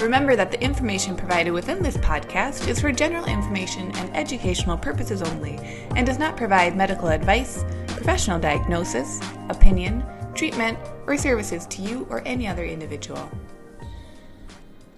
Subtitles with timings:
[0.00, 5.22] Remember that the information provided within this podcast is for general information and educational purposes
[5.22, 5.56] only
[5.96, 10.04] and does not provide medical advice, professional diagnosis, opinion,
[10.36, 13.28] treatment, or services to you or any other individual.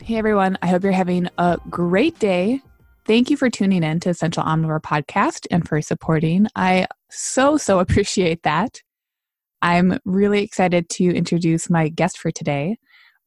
[0.02, 2.60] Hey everyone, I hope you're having a great day.
[3.06, 6.46] Thank you for tuning in to Essential Omnivore Podcast and for supporting.
[6.54, 8.82] I so, so appreciate that.
[9.62, 12.76] I'm really excited to introduce my guest for today,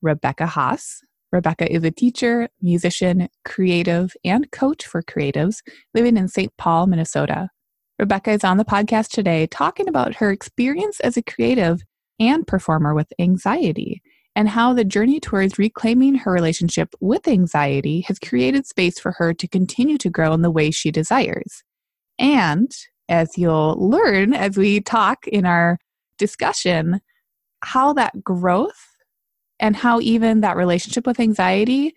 [0.04, 1.02] Rebecca Haas.
[1.34, 5.64] Rebecca is a teacher, musician, creative, and coach for creatives
[5.96, 6.56] living in St.
[6.58, 7.50] Paul, Minnesota.
[7.98, 11.82] Rebecca is on the podcast today talking about her experience as a creative
[12.20, 14.04] and performer with anxiety
[14.36, 19.34] and how the journey towards reclaiming her relationship with anxiety has created space for her
[19.34, 21.64] to continue to grow in the way she desires.
[22.20, 22.72] And
[23.10, 25.80] as you'll learn as we talk in our
[26.20, 27.02] discussion,
[27.64, 28.93] how that growth
[29.60, 31.94] and how even that relationship with anxiety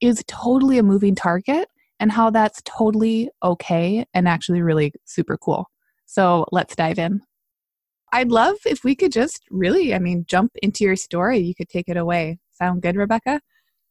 [0.00, 5.70] is totally a moving target and how that's totally okay and actually really super cool.
[6.04, 7.22] So let's dive in.
[8.12, 11.38] I'd love if we could just really, I mean, jump into your story.
[11.38, 12.38] You could take it away.
[12.52, 13.40] Sound good, Rebecca?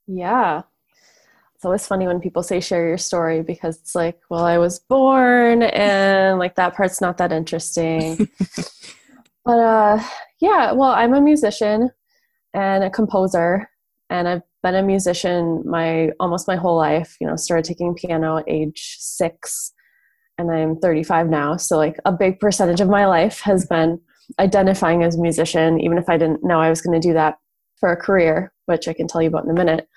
[0.07, 0.63] Yeah.
[1.55, 4.79] It's always funny when people say share your story because it's like, well, I was
[4.79, 8.29] born and like that part's not that interesting.
[9.45, 10.03] but uh
[10.39, 11.91] yeah, well, I'm a musician
[12.55, 13.69] and a composer
[14.09, 17.17] and I've been a musician my almost my whole life.
[17.19, 19.73] You know, started taking piano at age 6
[20.37, 23.99] and I'm 35 now, so like a big percentage of my life has been
[24.39, 27.35] identifying as a musician even if I didn't know I was going to do that
[27.79, 29.87] for a career, which I can tell you about in a minute.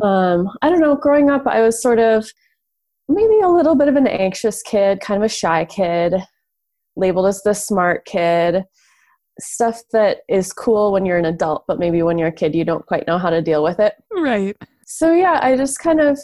[0.00, 2.30] Um, I don't know, growing up I was sort of
[3.08, 6.14] maybe a little bit of an anxious kid, kind of a shy kid,
[6.96, 8.64] labeled as the smart kid
[9.40, 12.64] stuff that is cool when you're an adult, but maybe when you're a kid, you
[12.64, 13.94] don't quite know how to deal with it.
[14.12, 14.56] Right.
[14.86, 16.18] So, yeah, I just kind of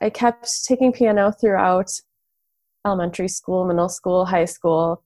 [0.00, 1.90] I kept taking piano throughout
[2.86, 5.02] elementary school, middle school, high school.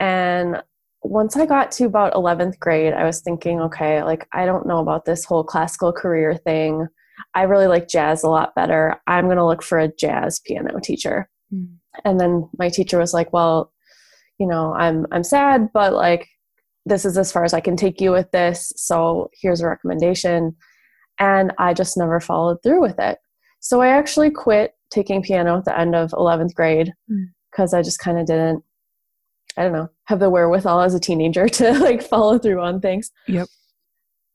[0.00, 0.62] And
[1.02, 4.78] once I got to about 11th grade, I was thinking, okay, like I don't know
[4.78, 6.86] about this whole classical career thing.
[7.34, 8.96] I really like jazz a lot better.
[9.06, 11.28] I'm going to look for a jazz piano teacher.
[11.52, 11.76] Mm.
[12.04, 13.72] And then my teacher was like, well,
[14.38, 16.28] you know, I'm I'm sad, but like
[16.86, 18.72] this is as far as I can take you with this.
[18.76, 20.56] So here's a recommendation.
[21.18, 23.18] And I just never followed through with it.
[23.60, 26.92] So I actually quit taking piano at the end of 11th grade
[27.50, 27.78] because mm.
[27.78, 28.62] I just kind of didn't,
[29.56, 33.10] I don't know, have the wherewithal as a teenager to like follow through on things.
[33.26, 33.48] Yep.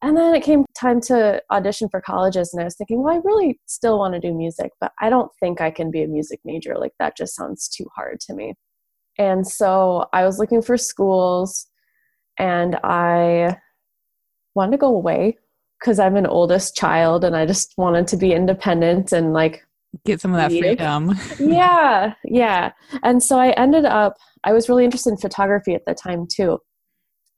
[0.01, 3.19] And then it came time to audition for colleges, and I was thinking, well, I
[3.21, 6.39] really still want to do music, but I don't think I can be a music
[6.45, 6.77] major.
[6.77, 8.53] Like, that just sounds too hard to me.
[9.17, 11.67] And so I was looking for schools
[12.39, 13.57] and I
[14.55, 15.37] wanted to go away
[15.79, 19.63] because I'm an oldest child and I just wanted to be independent and like
[20.05, 21.15] get some of that freedom.
[21.39, 22.71] yeah, yeah.
[23.03, 26.59] And so I ended up, I was really interested in photography at the time too.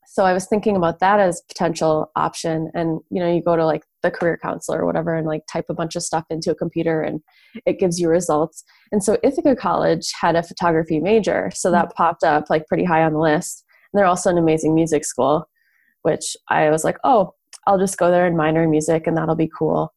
[0.06, 2.70] So I was thinking about that as potential option.
[2.74, 5.66] And you know, you go to like the career counselor or whatever and like type
[5.70, 7.20] a bunch of stuff into a computer and
[7.64, 8.62] it gives you results.
[8.90, 11.50] And so Ithaca College had a photography major.
[11.54, 11.96] So that mm-hmm.
[11.96, 13.64] popped up like pretty high on the list.
[13.92, 15.48] They're also an amazing music school,
[16.02, 17.34] which I was like, oh,
[17.66, 19.92] I'll just go there and minor in music and that'll be cool.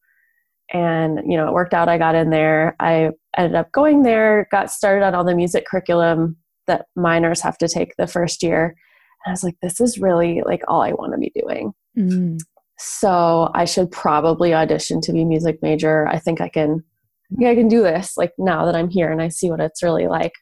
[0.72, 1.88] And, you know, it worked out.
[1.88, 2.76] I got in there.
[2.80, 6.36] I ended up going there, got started on all the music curriculum
[6.66, 8.76] that minors have to take the first year.
[9.24, 11.72] And I was like, this is really like all I want to be doing.
[11.96, 12.40] Mm.
[12.78, 16.06] So I should probably audition to be music major.
[16.08, 16.84] I think I can,
[17.30, 19.82] yeah, I can do this like now that I'm here and I see what it's
[19.82, 20.34] really like.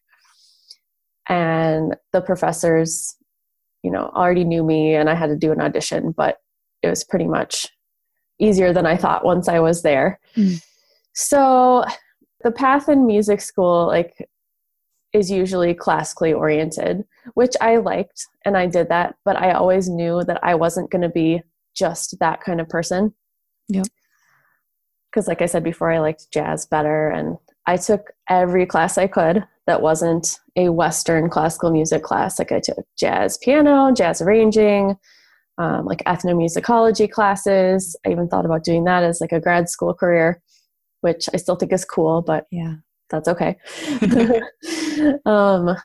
[1.29, 3.17] And the professors
[3.85, 6.39] you know already knew me and i had to do an audition but
[6.83, 7.69] it was pretty much
[8.41, 10.19] easier than i thought once i was there.
[10.37, 10.61] Mm.
[11.13, 11.85] so
[12.43, 14.29] the path in music school like
[15.13, 17.05] is usually classically oriented
[17.35, 21.03] which i liked and i did that but i always knew that i wasn't going
[21.03, 21.41] to be
[21.75, 23.13] just that kind of person.
[23.69, 23.87] Yep.
[25.11, 29.07] Because like i said before i liked jazz better and i took every class i
[29.07, 32.39] could that wasn't a Western classical music class.
[32.39, 34.97] Like I took jazz piano, jazz arranging,
[35.59, 37.97] um, like ethnomusicology classes.
[38.07, 40.43] I even thought about doing that as like a grad school career,
[41.01, 42.75] which I still think is cool, but yeah,
[43.11, 43.57] that's okay.
[45.27, 45.77] um,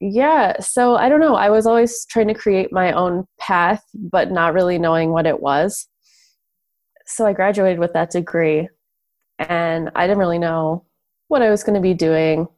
[0.00, 1.36] yeah, so I don't know.
[1.36, 5.40] I was always trying to create my own path, but not really knowing what it
[5.40, 5.86] was.
[7.06, 8.68] So I graduated with that degree,
[9.38, 10.86] and I didn't really know
[11.28, 12.48] what I was going to be doing.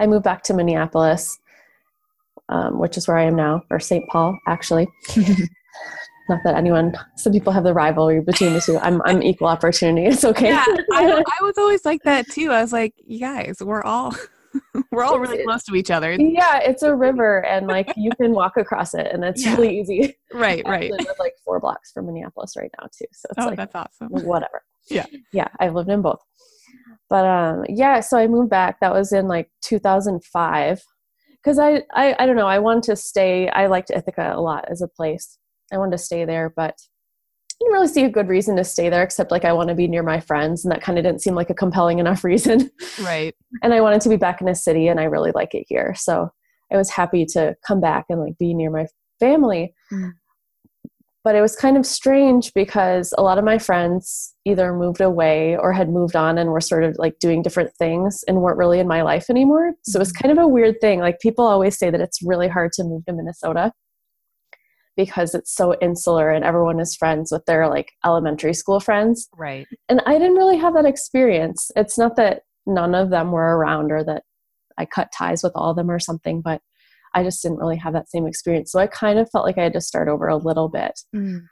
[0.00, 1.38] I moved back to Minneapolis,
[2.48, 4.08] um, which is where I am now, or St.
[4.08, 4.88] Paul, actually.
[6.28, 8.78] Not that anyone, some people have the rivalry between the two.
[8.78, 10.06] I'm, I'm equal opportunity.
[10.06, 10.48] It's okay.
[10.48, 12.50] Yeah, I, I was always like that too.
[12.50, 14.14] I was like, you guys, we're all
[14.92, 16.12] we're all really close to each other.
[16.14, 19.56] yeah, it's a river, and like you can walk across it, and it's Yeah.
[19.56, 20.16] really easy.
[20.32, 20.90] Right, right.
[20.92, 23.74] I live like four blocks from Minneapolis right now too, so it's Oh, like that's
[23.74, 24.08] awesome.
[24.08, 24.62] whatever.
[24.88, 25.06] Yeah.
[25.32, 26.20] yeah, I've lived in both.
[27.08, 28.80] But um, yeah, so I moved back.
[28.80, 30.82] That was in like 2005
[31.42, 32.46] because I, I I don't know.
[32.46, 33.48] I wanted to stay.
[33.48, 35.38] I liked Ithaca a lot as a place.
[35.72, 38.88] I wanted to stay there, but I didn't really see a good reason to stay
[38.88, 41.22] there except like I want to be near my friends, and that kind of didn't
[41.22, 42.70] seem like a compelling enough reason.
[43.02, 43.34] Right.
[43.62, 45.94] and I wanted to be back in a city, and I really like it here.
[45.96, 46.30] So
[46.72, 48.86] I was happy to come back and like be near my
[49.20, 49.74] family.
[49.92, 50.12] Mm.
[51.24, 55.56] But it was kind of strange because a lot of my friends either moved away
[55.56, 58.78] or had moved on and were sort of like doing different things and weren't really
[58.78, 59.72] in my life anymore.
[59.84, 60.28] So it was mm-hmm.
[60.28, 61.00] kind of a weird thing.
[61.00, 63.72] Like people always say that it's really hard to move to Minnesota
[64.96, 69.66] because it's so insular and everyone is friends with their like elementary school friends Right.
[69.88, 71.70] and I didn't really have that experience.
[71.74, 74.22] It's not that none of them were around or that
[74.78, 76.60] I cut ties with all of them or something, but
[77.14, 78.72] I just didn't really have that same experience.
[78.72, 80.98] So I kind of felt like I had to start over a little bit.
[81.14, 81.42] Mm.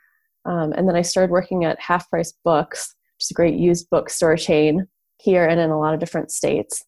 [0.45, 3.89] Um, and then I started working at Half Price Books, which is a great used
[3.89, 4.87] bookstore chain
[5.19, 6.83] here and in a lot of different states.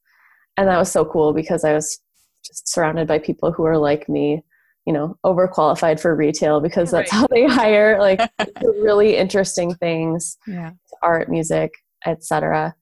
[0.57, 1.99] And that was so cool because I was
[2.45, 4.43] just surrounded by people who are like me,
[4.85, 7.21] you know, overqualified for retail because that's Right.
[7.21, 8.19] how they hire like
[8.61, 10.71] really interesting things Yeah.
[11.01, 11.71] art, music,
[12.05, 12.75] etc.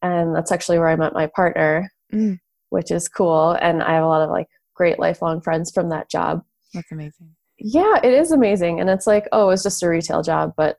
[0.00, 2.38] And that's actually where I met my partner, Mm.
[2.70, 3.50] which is cool.
[3.60, 4.46] And I have a lot of like
[4.78, 6.42] great lifelong friends from that job.
[6.72, 7.34] That's amazing.
[7.58, 8.80] Yeah, it is amazing.
[8.80, 10.78] And it's like, oh, it's just a retail job, but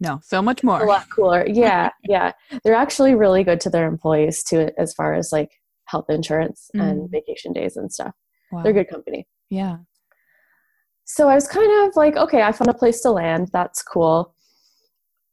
[0.00, 0.80] No, so much more.
[0.82, 1.44] a lot cooler.
[1.62, 2.32] Yeah, yeah.
[2.64, 5.50] They're actually really good to their employees too, as far as like
[5.86, 7.10] health insurance and Mm.
[7.10, 8.14] vacation days and stuff.
[8.52, 8.62] Wow.
[8.62, 9.26] They're good company.
[9.50, 9.78] Yeah.
[11.04, 13.48] so I was kind of like, okay, I found a place to land.
[13.52, 14.34] That's cool.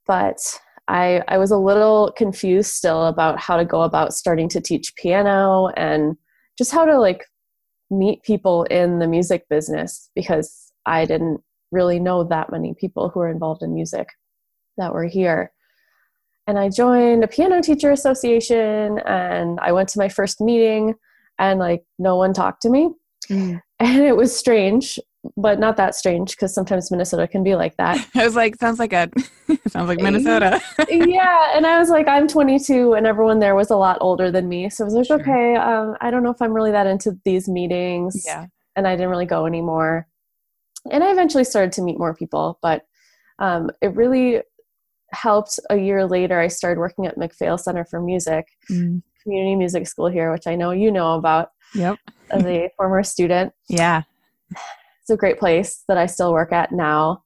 [0.07, 0.39] But
[0.87, 4.95] I I was a little confused still about how to go about starting to teach
[4.95, 6.17] piano and
[6.57, 7.21] just how to like
[7.89, 11.41] meet people in the music business because I didn't
[11.71, 14.09] really know that many people who were involved in music
[14.77, 15.51] that were here.
[16.47, 20.95] And I joined a piano teacher association and I went to my first meeting
[21.37, 22.89] and like no one talked to me
[23.29, 23.61] Mm.
[23.79, 24.99] and it was strange
[25.35, 28.79] but not that strange because sometimes minnesota can be like that I was like, sounds
[28.79, 29.09] like a
[29.67, 30.61] sounds like Minnesota.
[30.89, 34.47] yeah and i was like i'm 22 and everyone there was a lot older than
[34.47, 35.19] me so i was like Sure.
[35.19, 38.45] okay um, i don't know if i'm really that into these meetings yeah.
[38.75, 40.07] and i didn't really go anymore
[40.91, 42.83] and i eventually started to meet more people but
[43.39, 44.41] um, it really
[45.11, 49.01] helped a year later i started working at MacPhail center for music Mm.
[49.23, 51.97] community music school here which i know you know about Yep.
[52.31, 54.03] as a former student Yeah.
[55.09, 57.23] It's a great place that I still work at now.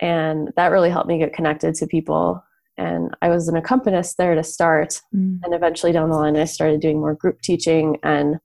[0.00, 2.42] And that really helped me get connected to people.
[2.78, 5.00] And I was an accompanist there to start.
[5.14, 5.40] Mm.
[5.42, 8.36] And eventually down the line, I started doing more group teaching and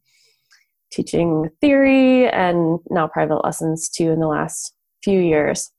[0.91, 4.73] teaching theory and now private lessons too in the last
[5.03, 5.71] few years.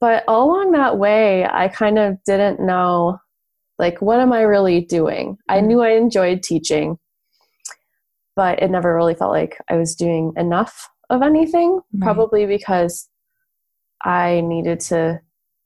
[0.00, 3.18] But all along that way, I kind of didn't know
[3.78, 5.38] like, what am I really doing?
[5.48, 5.66] I Mhm.
[5.66, 6.98] knew I enjoyed teaching,
[8.34, 12.02] but it never really felt like I was doing enough of anything, Right.
[12.02, 13.08] probably because
[14.04, 15.20] I needed to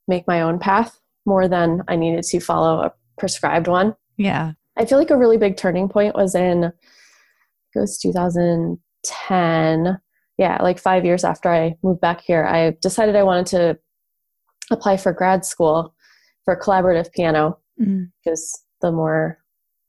[0.08, 3.94] make my own path more than I needed to follow a prescribed one.
[4.16, 4.52] Yeah.
[4.76, 9.98] I feel like a really big turning point was in it was 2010.
[10.38, 13.78] Yeah, like 5 years after I moved back here, I decided I wanted to
[14.70, 15.94] apply for grad school
[16.44, 18.10] for collaborative piano Mm.
[18.24, 19.38] because the more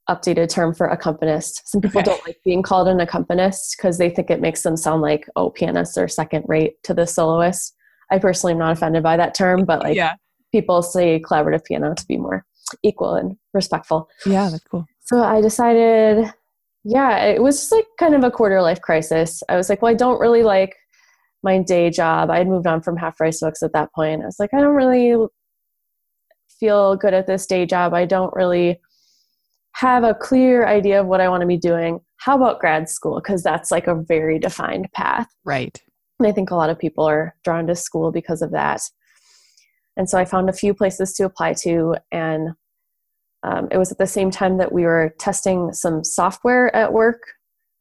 [0.08, 1.68] updated term for accompanist.
[1.68, 2.10] Some people Okay.
[2.10, 5.50] don't like being called an accompanist because they think it makes them sound like oh
[5.50, 7.74] pianists are second rate to the soloist.
[8.10, 10.14] I personally am not offended by that term, but like yeah.
[10.50, 12.44] people say collaborative piano to be more
[12.82, 14.08] equal and respectful.
[14.24, 14.48] Yeah.
[14.50, 14.86] That's cool.
[15.00, 16.32] So I decided,
[16.84, 19.42] yeah, it was just like kind of a quarter life crisis.
[19.48, 20.74] I was like, well, I don't really like
[21.42, 22.30] my day job.
[22.30, 24.22] I had moved on from half price books at that point.
[24.22, 25.14] I was like, I don't really
[26.58, 27.94] feel good at this day job.
[27.94, 28.80] I don't really
[29.78, 32.00] have a clear idea of what I want to be doing.
[32.16, 33.20] How about grad school?
[33.22, 35.28] Because that's like a very defined path.
[35.44, 35.80] Right.
[36.18, 38.80] And I think a lot of people are drawn to school because of that.
[39.96, 42.50] And so I found a few places to apply to, and
[43.44, 47.22] um, it was at the same time that we were testing some software at work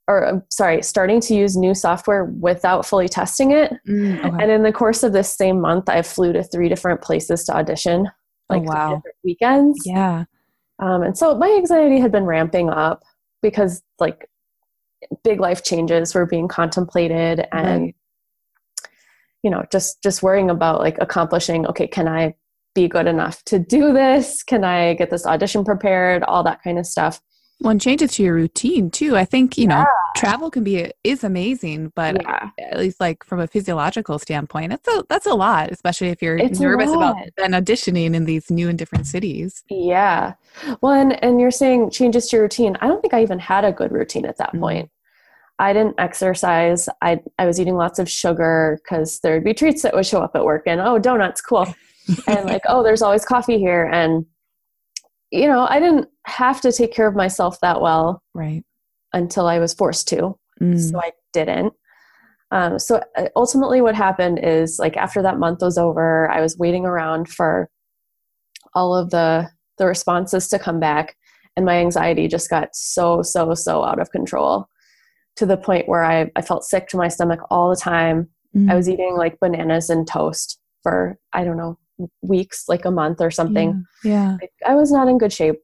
[0.08, 3.74] or um, sorry, starting to use new software without fully testing it.
[3.90, 4.44] Mm, okay.
[4.44, 7.56] And in the course of this same month, I flew to three different places to
[7.56, 8.08] audition,
[8.50, 9.02] like three Oh, wow.
[9.24, 9.80] weekends.
[9.84, 10.26] yeah.
[10.80, 13.04] Um, and so my anxiety had been ramping up
[13.42, 14.30] because like
[15.24, 17.96] big life changes were being contemplated and Right.
[19.44, 22.34] you know just just worrying about like accomplishing okay can i
[22.78, 24.44] be good enough to do this?
[24.44, 26.22] Can i get this audition prepared?
[26.22, 27.20] All that kind of stuff
[27.60, 29.18] One changes to your routine too.
[29.18, 29.84] I think, you know,
[30.16, 32.50] travel can be is amazing, but yeah.
[32.60, 36.38] at least like from a physiological standpoint, that's a that's a lot, especially if you're
[36.38, 39.64] It's nervous about then auditioning in these new and different cities.
[39.70, 40.34] yeah.
[40.82, 42.78] Well and, and you're saying changes to your routine.
[42.82, 44.60] I don't think i even had a good routine at that Mhm.
[44.60, 44.92] point.
[45.60, 46.88] I didn't exercise.
[47.02, 50.22] I i was eating lots of sugar because there would be treats that would show
[50.22, 51.66] up at work and oh donuts cool.
[52.28, 53.86] And like oh there's always coffee here.
[53.86, 54.26] And
[55.32, 58.64] you know i didn't have to take care of myself that well right.
[59.14, 60.80] until i was forced to Mm.
[60.80, 61.72] so i didn't
[62.50, 66.58] um, so uh, ultimately what happened is like after that month was over i was
[66.58, 67.70] waiting around for
[68.74, 71.16] all of the the responses to come back
[71.56, 74.68] and my anxiety just got so so so out of control
[75.36, 78.72] to the point where i, I felt sick to my stomach all the time Mm.
[78.72, 81.78] I was eating like bananas and toast for I don't know
[82.22, 83.84] weeks, like a month or something.
[84.04, 84.38] Yeah.
[84.42, 85.56] Like, I was not in good shape.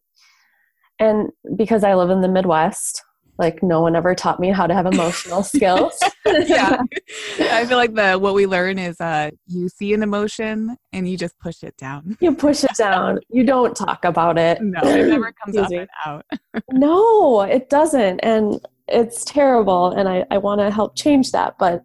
[0.99, 3.01] And because I live in the Midwest,
[3.39, 5.97] like no one ever taught me how to have emotional skills.
[6.25, 6.81] yeah.
[7.39, 11.17] I feel like the what we learn is uh you see an emotion and you
[11.17, 12.15] just push it down.
[12.21, 13.19] you push it down.
[13.29, 14.61] You don't talk about it.
[14.61, 16.25] No, it never comes up and out.
[16.71, 18.19] No, it doesn't.
[18.19, 19.91] And it's terrible.
[19.91, 21.55] And I, I want to help change that.
[21.57, 21.83] But,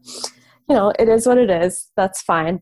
[0.69, 1.91] you know, it is what it is.
[1.97, 2.61] That's fine.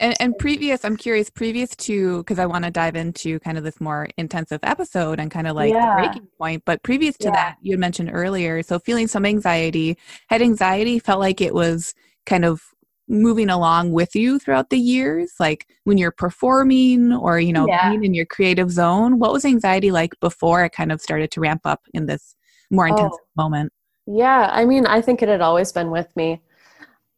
[0.00, 3.64] And, and previous, I'm curious, previous to, because I want to dive into kind of
[3.64, 5.96] this more intensive episode and kind of like Yeah.
[5.96, 6.62] the breaking point.
[6.64, 7.32] But previous to Yeah.
[7.32, 11.94] that, you had mentioned earlier, so feeling some anxiety, had anxiety, felt like it was
[12.26, 12.62] kind of
[13.08, 17.88] moving along with you throughout the years, like when you're performing or, you know, Yeah.
[17.88, 19.18] being in your creative zone.
[19.18, 22.36] What was anxiety like before it kind of started to ramp up in this
[22.70, 22.90] more oh.
[22.90, 23.42] intensive Oh.
[23.42, 23.72] moment?
[24.06, 26.40] Yeah, I mean, I think it had always been with me.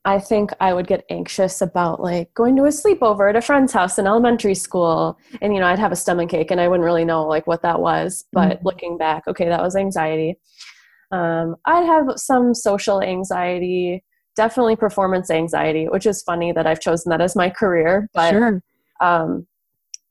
[0.05, 3.73] I think I would get anxious about like going to a sleepover at a friend's
[3.73, 6.85] house in elementary school, and you know, I'd have a stomach ache, and I wouldn't
[6.85, 8.25] really know like what that was.
[8.33, 8.65] But Mhm.
[8.65, 10.39] looking back, okay, that was anxiety.
[11.13, 14.03] Um, I'd have some social anxiety,
[14.37, 18.09] definitely performance anxiety, which is funny that I've chosen that as my career.
[18.15, 18.63] But sure.
[19.03, 19.47] um,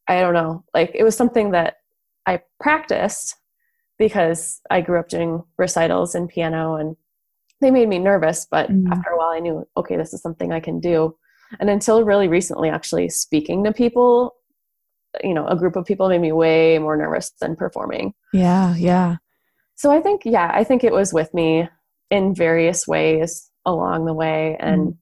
[0.07, 0.63] I don't know.
[0.73, 1.77] Like it was something that
[2.27, 3.35] I practiced
[3.97, 6.95] because I grew up doing recitals and piano, and
[7.61, 8.45] they made me nervous.
[8.49, 8.91] But Mhm.
[8.91, 11.15] after a while, I knew, okay, this is something I can do.
[11.59, 14.35] And until really recently, actually speaking to people,
[15.23, 18.13] you know, a group of people made me way more nervous than performing.
[18.33, 19.17] Yeah, yeah.
[19.75, 21.67] So I think, yeah, I think it was with me
[22.11, 24.57] in various ways along the way.
[24.59, 24.97] And mm.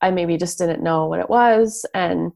[0.00, 1.84] I maybe just didn't know what it was.
[1.92, 2.32] And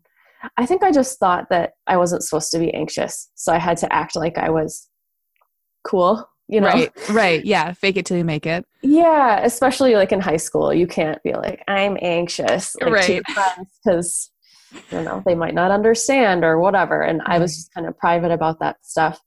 [0.57, 3.31] I think I just thought that I wasn't supposed to be anxious.
[3.35, 4.89] So I had to act like I was
[5.85, 6.67] cool, you know?
[6.67, 7.45] Right, right.
[7.45, 7.73] Yeah.
[7.73, 8.67] Fake it till you make it.
[8.83, 10.75] Yeah, especially like in high school.
[10.75, 13.23] You can't be like, I'm anxious like, Right.
[13.85, 14.31] because,
[14.91, 17.03] you know, they might not understand or whatever.
[17.03, 17.59] And I was mm-hmm.
[17.59, 19.21] just kind of private about that stuff,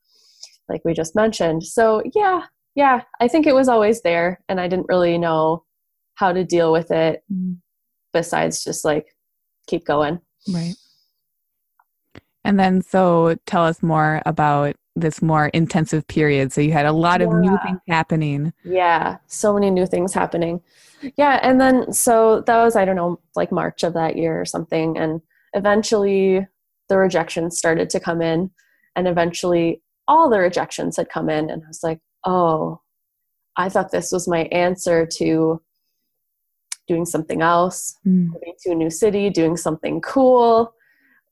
[0.67, 1.63] like we just mentioned.
[1.63, 2.43] So, yeah,
[2.75, 4.41] yeah, I think it was always there.
[4.49, 5.63] And I didn't really know
[6.15, 7.53] how to deal with it mm-hmm.
[8.11, 9.07] besides just like
[9.67, 10.19] keep going.
[10.53, 10.75] Right.
[12.43, 16.51] And then, so tell us more about this more intensive period.
[16.51, 18.53] So you had a lot of new things happening.
[18.63, 20.61] Yeah, so many new things happening.
[21.17, 24.45] Yeah, and then so that was I don't know like March of that year or
[24.45, 25.21] something and
[25.53, 26.47] eventually
[26.89, 28.51] the rejections started to come in
[28.95, 32.81] and eventually all the rejections had come in and I was like, "Oh,
[33.57, 35.61] I thought this was my answer to
[36.87, 40.73] doing something else, moving to a new city, doing something cool."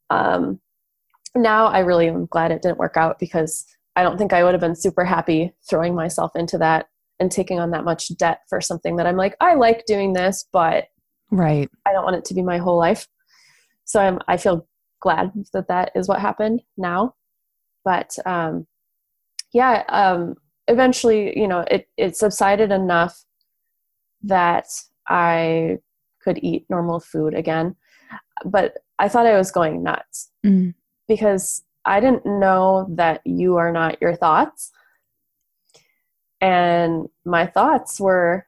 [0.10, 0.60] Um
[1.36, 4.54] now I really am glad it didn't work out because I don't think I would
[4.54, 6.88] have been super happy throwing myself into that
[7.20, 10.46] and taking on that much debt for something that I'm like, I like doing this,
[10.52, 10.86] but
[11.30, 11.70] Right.
[11.86, 13.08] I don't want it to be my whole life.
[13.86, 14.68] So I'm, I feel
[15.00, 17.16] glad that that is what happened now.
[17.86, 18.68] But um,
[19.54, 20.36] yeah, um,
[20.68, 23.24] eventually, you know, it, it subsided enough
[24.24, 24.68] that
[25.08, 25.78] I
[26.22, 27.76] could eat normal food again.
[28.46, 30.74] But I thought I was going nuts Mm.
[31.12, 34.72] Because I didn't know that you are not your thoughts.
[36.40, 38.48] And my thoughts were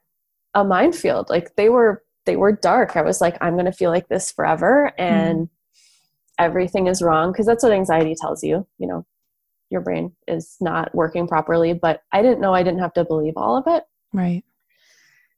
[0.53, 1.29] a minefield.
[1.29, 2.95] Like they were they were dark.
[2.95, 6.45] I was like, I'm gonna feel like this forever and mm-hmm.
[6.45, 7.33] everything is wrong.
[7.33, 9.05] Because that's what anxiety tells you, you know,
[9.69, 11.73] your brain is not working properly.
[11.73, 13.83] But I didn't know I didn't have to believe all of it.
[14.13, 14.43] Right.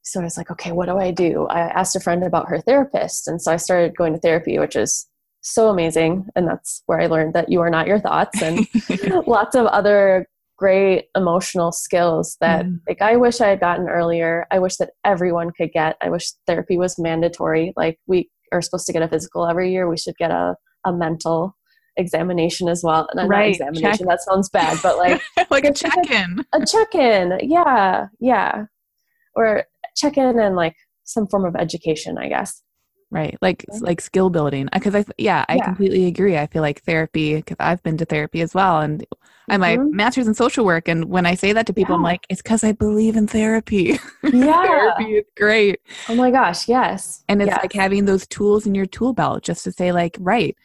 [0.03, 1.48] so I was like, okay, what do I do?
[1.48, 3.27] I asked a friend about her therapist.
[3.27, 5.08] And so I started going to therapy, which is
[5.46, 6.28] so amazing.
[6.36, 8.68] And that's where I learned that you are not your thoughts and
[9.28, 12.80] lots of other great emotional skills that mm.
[12.88, 14.48] like I wish I had gotten earlier.
[14.52, 15.98] I wish that everyone could get.
[16.02, 17.74] I wish therapy was mandatory.
[17.75, 19.88] Like we are supposed to get a physical every year.
[19.88, 21.56] We should get a, a mental
[21.98, 23.08] examination as well.
[23.12, 23.40] And right.
[23.40, 24.08] not examination, check.
[24.08, 25.22] that sounds bad, but like
[25.52, 26.44] like a check-in.
[26.54, 27.40] A check-in.
[27.44, 28.08] Yeah.
[28.20, 28.66] Yeah.
[29.36, 32.64] Or check-in and like some form of education, I guess
[33.12, 35.66] right like like skill building because i yeah i yeah.
[35.66, 39.52] completely agree i feel like therapy because i've been to therapy as well and mm-hmm.
[39.52, 41.98] i my master's in social work and when i say that to people yeah.
[41.98, 46.68] i'm like it's because i believe in therapy yeah therapy is great oh my gosh
[46.68, 47.60] yes and it's yes.
[47.62, 50.56] like having those tools in your tool belt just to say like right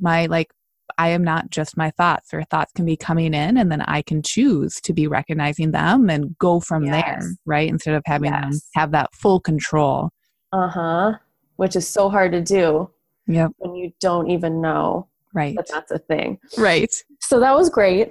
[0.00, 0.52] my like
[0.98, 4.02] i am not just my thoughts or thoughts can be coming in and then i
[4.02, 6.92] can choose to be recognizing them and go from yes.
[6.92, 8.42] there right instead of having yes.
[8.42, 10.10] them have that full control
[10.52, 11.14] uh-huh
[11.60, 12.88] which is so hard to do
[13.26, 13.52] yep.
[13.58, 18.08] when you don't even know right that that's a thing right so that was great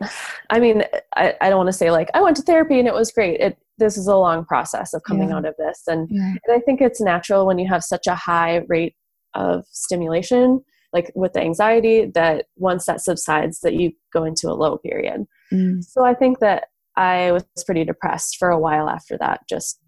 [0.51, 0.83] i mean
[1.15, 3.39] i, I don't want to say like i went to therapy and it was great
[3.39, 5.37] it this is a long process of coming yeah.
[5.37, 6.33] out of this and, yeah.
[6.45, 8.95] and i think it's natural when you have such a high rate
[9.33, 10.63] of stimulation
[10.93, 15.25] like with the anxiety that once that subsides that you go into a low period
[15.51, 15.83] mm.
[15.83, 16.65] so i think that
[16.95, 19.81] i was pretty depressed for a while after that just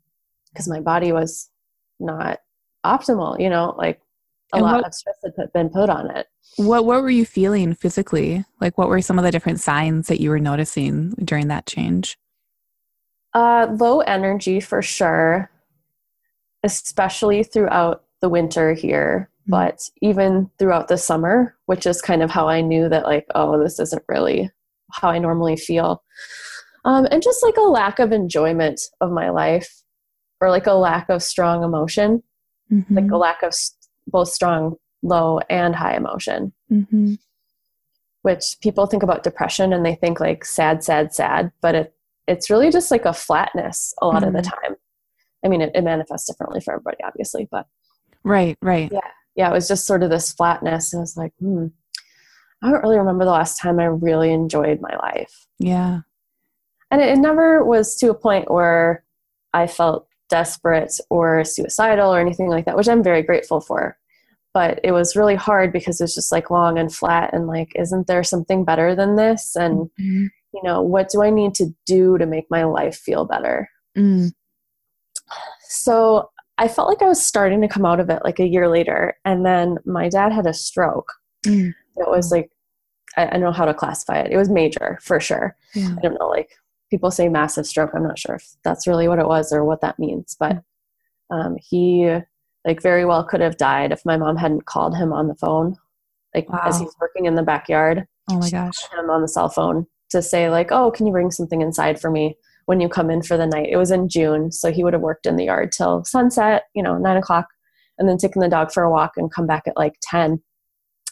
[0.52, 1.48] because my body was
[2.00, 2.40] not
[2.86, 4.02] optimal you know like
[4.54, 6.28] a and lot what, of stress had been put on it.
[6.58, 8.44] What what were you feeling physically?
[8.60, 12.18] Like what were some of the different signs that you were noticing during that change?
[13.34, 15.50] Uh low energy for sure
[16.64, 19.52] especially throughout the winter here mm-hmm.
[19.52, 23.58] but even throughout the summer which is kind of how i knew that like oh
[23.58, 24.50] this isn't really
[24.92, 26.04] how i normally feel.
[26.84, 29.82] Um, and just like a lack of enjoyment of my life
[30.42, 32.24] or like a lack of strong emotion
[32.72, 32.96] mm-hmm.
[32.96, 33.54] like a lack of
[34.08, 37.16] both strong low and high emotion mm-hmm.
[38.22, 41.96] which people think about depression and they think like sad sad sad but it
[42.28, 44.28] it's really just like a flatness a lot mm-hmm.
[44.28, 44.66] of the mm-hmm.
[44.68, 44.76] time
[45.44, 47.68] i mean it, it manifests differently for everybody obviously but
[48.24, 49.00] right right yeah
[49.36, 51.68] yeah it was just sort of this flatness and i was like hmm
[52.62, 56.02] i don't really remember the last time i really enjoyed my life yeah
[56.92, 59.04] and it, it never was to a point where
[59.54, 63.98] i felt desperate or suicidal or anything like that, which I'm very grateful for.
[64.54, 68.08] But it was really hard because it's just like long and flat and like, isn't
[68.08, 69.56] there something better than this?
[69.56, 70.26] And, mm-hmm.
[70.54, 73.70] you know, what do I need to do to make my life feel better?
[73.98, 74.32] Mm.
[75.70, 78.68] So I felt like I was starting to come out of it like a year
[78.68, 79.16] later.
[79.24, 81.12] And then my dad had a stroke.
[81.46, 81.74] Mm.
[81.98, 82.50] It was like,
[83.18, 84.32] I, I, don't know how to classify it.
[84.32, 85.56] It was major for sure.
[85.76, 85.96] Yeah.
[85.98, 86.50] I don't know, like
[86.92, 87.92] people say massive stroke.
[87.96, 90.62] I'm not sure if that's really what it was or what that means, but
[91.32, 92.14] um, he
[92.66, 95.78] like very well could have died if my mom hadn't called him on the phone,
[96.36, 96.62] like wow.
[96.66, 98.06] as he's working in the backyard.
[98.30, 98.78] Oh my gosh!
[98.96, 102.12] Him on the cell phone to say like, "Oh, can you bring something inside for
[102.12, 104.94] me when you come in for the night?" It was in June, so he would
[104.94, 107.48] have worked in the yard till sunset, you know, nine o'clock,
[107.98, 110.44] and then taken the dog for a walk and come back at like ten.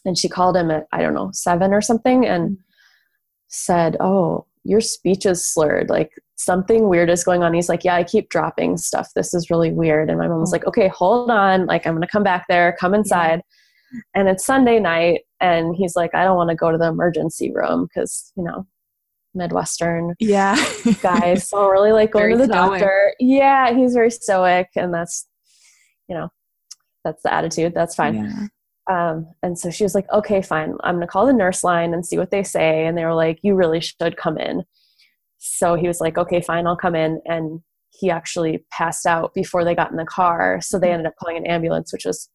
[0.06, 2.58] And she called him at I don't know seven or something and
[3.48, 5.90] said, "Oh, your speech is slurred.
[5.90, 7.54] Like something weird is going on.
[7.54, 9.10] He's like, yeah, I keep dropping stuff.
[9.16, 10.10] This is really weird.
[10.10, 10.54] And my mom was mm.
[10.54, 11.66] like, okay, hold on.
[11.66, 13.42] Like, I'm going to come back there, come inside.
[14.14, 15.22] And it's Sunday night.
[15.42, 18.66] And he's like, I don't want to go to the emergency room because, you know,
[19.36, 20.56] Midwestern yeah
[21.04, 22.80] guys don't really like going to the stoic.
[22.80, 23.14] doctor.
[23.20, 24.70] Yeah, he's very stoic.
[24.76, 25.28] And that's,
[26.08, 26.30] you know,
[27.04, 27.74] that's the attitude.
[27.76, 28.16] That's fine.
[28.16, 28.48] Yeah.
[28.90, 30.74] Um, and so she was like, okay, fine.
[30.84, 32.86] I'm going to call the nurse line and see what they say.
[32.86, 34.64] And they were like, you really should come in.
[35.38, 37.22] So he was like, okay, fine, I'll come in.
[37.26, 40.60] And he actually passed out before they got in the car.
[40.62, 42.30] So they ended up calling an ambulance, which was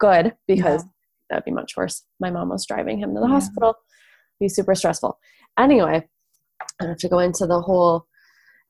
[0.00, 0.88] good because yeah.
[1.30, 2.04] that'd be much worse.
[2.20, 3.32] My mom was driving him to the yeah.
[3.32, 3.70] hospital.
[3.70, 5.18] It'd be super stressful.
[5.58, 6.08] Anyway,
[6.62, 8.06] I don't have to go into the whole,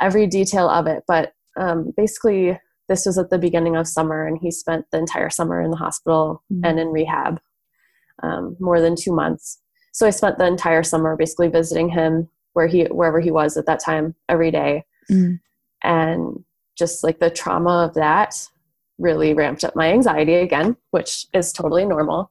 [0.00, 4.38] every detail of it, but um, basically this was at the beginning of summer and
[4.38, 6.64] he spent the entire summer in the hospital mm-hmm.
[6.64, 7.40] and in rehab
[8.22, 9.60] um, more than two months
[9.92, 13.66] so i spent the entire summer basically visiting him where he wherever he was at
[13.66, 14.84] that time every day.
[15.10, 15.34] Mm-hmm.
[15.82, 16.44] and
[16.76, 18.34] just like the trauma of that
[18.98, 22.30] really ramped up my anxiety again which is totally normal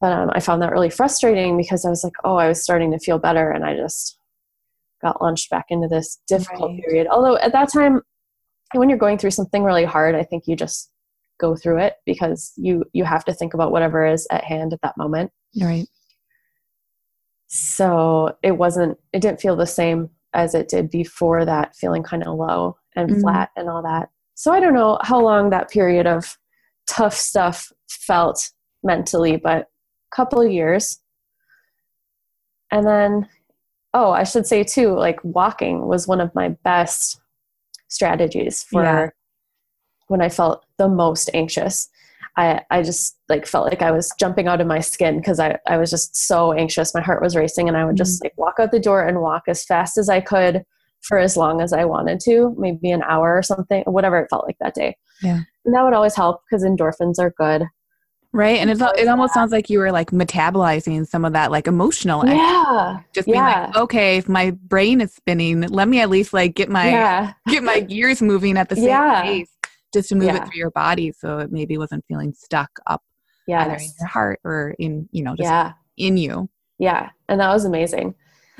[0.00, 2.92] but um, i found that really frustrating because i was like oh i was starting
[2.92, 4.18] to feel better and i just
[5.02, 6.82] got launched back into this difficult right.
[6.84, 8.02] period although at that time
[8.74, 10.90] when you're going through something really hard, I think you just
[11.38, 14.80] go through it because you you have to think about whatever is at hand at
[14.82, 15.30] that moment.
[15.60, 15.86] Right.
[17.46, 22.26] So it wasn't it didn't feel the same as it did before that feeling kind
[22.26, 23.20] of low and mm-hmm.
[23.20, 24.10] flat and all that.
[24.34, 26.36] so I don't know how long that period of
[26.86, 28.50] tough stuff felt
[28.82, 31.00] mentally, but a couple of years.
[32.70, 33.28] And then,
[33.94, 37.20] oh, I should say too, like walking was one of my best
[37.88, 39.08] strategies for Yeah.
[40.08, 41.88] when I felt the most anxious.
[42.38, 45.58] I, I just like felt like I was jumping out of my skin because I,
[45.66, 46.94] I was just so anxious.
[46.94, 48.24] My heart was racing and I would just mm.
[48.24, 50.62] like walk out the door and walk as fast as I could
[51.00, 54.46] for as long as I wanted to, maybe an hour or something, whatever it felt
[54.46, 54.96] like that day.
[55.22, 55.40] Yeah.
[55.64, 57.64] And that would always help because endorphins are good.
[58.36, 58.58] Right.
[58.58, 62.20] And it's, it almost sounds like you were like metabolizing some of that like emotional
[62.22, 62.36] energy.
[62.36, 62.98] Yeah.
[63.14, 63.68] Just being yeah.
[63.68, 67.32] like, okay, if my brain is spinning, let me at least like get my yeah.
[67.48, 69.22] get my gears moving at the same Yeah.
[69.22, 69.48] pace
[69.94, 70.36] just to move Yeah.
[70.36, 73.02] it through your body so it maybe wasn't feeling stuck up
[73.48, 75.72] either in your heart or in, you know, just Yeah.
[75.96, 76.50] in you.
[76.78, 77.08] Yeah.
[77.30, 78.14] And that was amazing.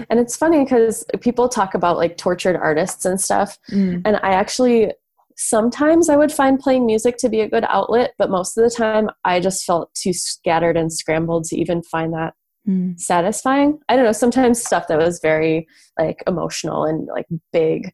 [0.08, 3.58] And it's funny because people talk about like tortured artists and stuff.
[3.70, 4.02] Mm.
[4.06, 4.92] And I actually,
[5.36, 8.70] sometimes I would find playing music to be a good outlet, but most of the
[8.74, 12.34] time I just felt too scattered and scrambled to even find that
[12.68, 12.98] Mm.
[12.98, 13.78] satisfying.
[13.88, 15.68] I don't know, sometimes stuff that was very
[16.00, 17.92] like emotional and like big,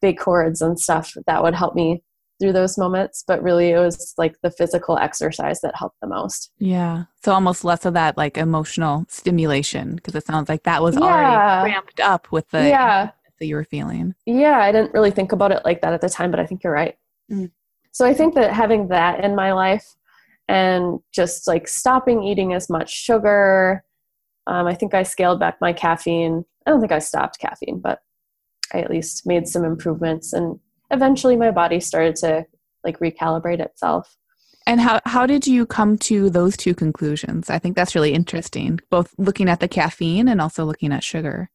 [0.00, 2.00] big chords and stuff that would help me
[2.40, 3.24] through those moments.
[3.26, 6.52] But really, it was like the physical exercise that helped the most.
[6.58, 7.06] Yeah.
[7.24, 11.02] So almost less of that like emotional stimulation because it sounds like that was Yeah.
[11.02, 13.10] already ramped up with the Yeah.
[13.44, 14.14] That you were feeling.
[14.24, 16.64] Yeah, I didn't really think about it like that at the time, but I think
[16.64, 16.96] you're right.
[17.30, 17.50] Mm.
[17.92, 19.94] So I think that having that in my life
[20.48, 23.84] and just like stopping eating as much sugar,
[24.46, 26.44] um, I think I scaled back my caffeine.
[26.66, 28.00] I don't think I stopped caffeine, but
[28.72, 30.58] I at least made some improvements, and
[30.90, 32.46] eventually my body started to
[32.82, 34.16] like recalibrate itself.
[34.66, 37.50] And how how did you come to those two conclusions?
[37.50, 41.50] I think that's really interesting, both looking at the caffeine and also looking at sugar.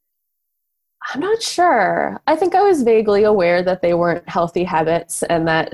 [1.13, 2.21] I'm not sure.
[2.27, 5.73] I think I was vaguely aware that they weren't healthy habits and that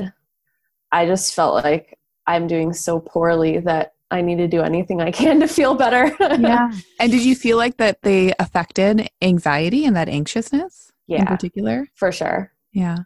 [0.92, 5.12] I just felt like I'm doing so poorly that I need to do anything I
[5.12, 6.16] can to feel better.
[6.40, 6.72] Yeah.
[7.00, 11.88] And did you feel like that they affected anxiety and that anxiousness in yeah, particular?
[11.96, 12.52] for sure.
[12.72, 13.00] Yeah.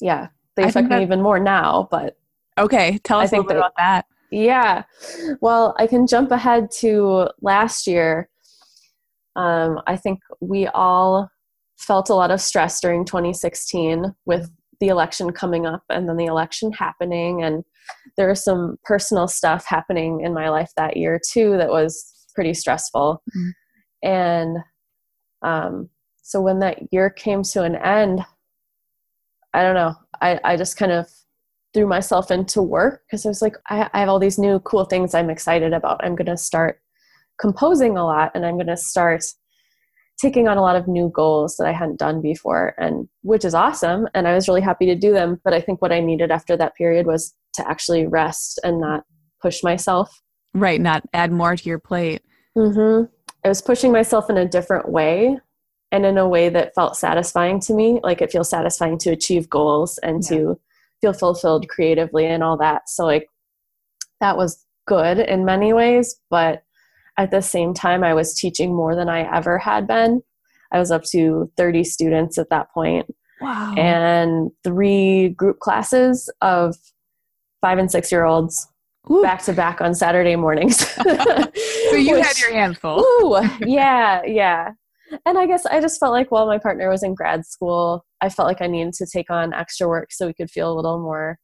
[0.00, 0.28] Yeah.
[0.56, 2.18] They I affect me even more now, but
[2.58, 2.98] Okay.
[3.02, 4.06] Tell us a little bit about that.
[4.30, 4.84] Yeah.
[5.40, 8.28] Well, I can jump ahead to last year.
[9.36, 11.30] Um, I think we all
[11.78, 16.26] felt a lot of stress during 2016 with the election coming up and then the
[16.26, 17.42] election happening.
[17.42, 17.64] And
[18.16, 22.54] there was some personal stuff happening in my life that year too that was pretty
[22.54, 23.22] stressful.
[23.36, 23.52] Mhm.
[24.02, 24.58] And
[25.42, 25.88] um,
[26.22, 28.24] so when that year came to an end,
[29.54, 31.08] I don't know, I, I just kind of
[31.74, 34.84] threw myself into work because I was like, I, I have all these new cool
[34.84, 36.04] things I'm excited about.
[36.04, 36.80] I'm going to start
[37.40, 39.24] composing a lot and I'm going to start
[40.20, 43.54] taking on a lot of new goals that I hadn't done before and which is
[43.54, 46.30] awesome and I was really happy to do them but I think what I needed
[46.30, 49.04] after that period was to actually rest and not
[49.40, 50.22] push myself
[50.54, 50.80] Right.
[50.80, 52.22] Not add more to your plate.
[52.54, 53.04] hmm
[53.44, 55.38] I was pushing myself in a different way
[55.90, 57.98] and in a way that felt satisfying to me.
[58.02, 60.60] Like it feels satisfying to achieve goals and to
[61.00, 62.88] feel fulfilled creatively and all that.
[62.88, 63.28] So, like,
[64.20, 66.20] that was good in many ways.
[66.30, 66.62] But
[67.18, 70.22] at the same time, I was teaching more than I ever had been.
[70.72, 73.06] I was up to 30 students at that point
[73.40, 73.74] Wow.
[73.76, 76.76] and three group classes of
[77.60, 78.68] five and six year olds
[79.10, 79.22] Ooh.
[79.22, 80.78] back to back on Saturday mornings.
[80.88, 83.00] so you had your hands full.
[83.00, 84.70] Ooh, yeah, yeah.
[85.26, 88.28] And I guess I just felt like while my partner was in grad school, I
[88.28, 90.98] felt like I needed to take on extra work so we could feel a little
[91.00, 91.38] more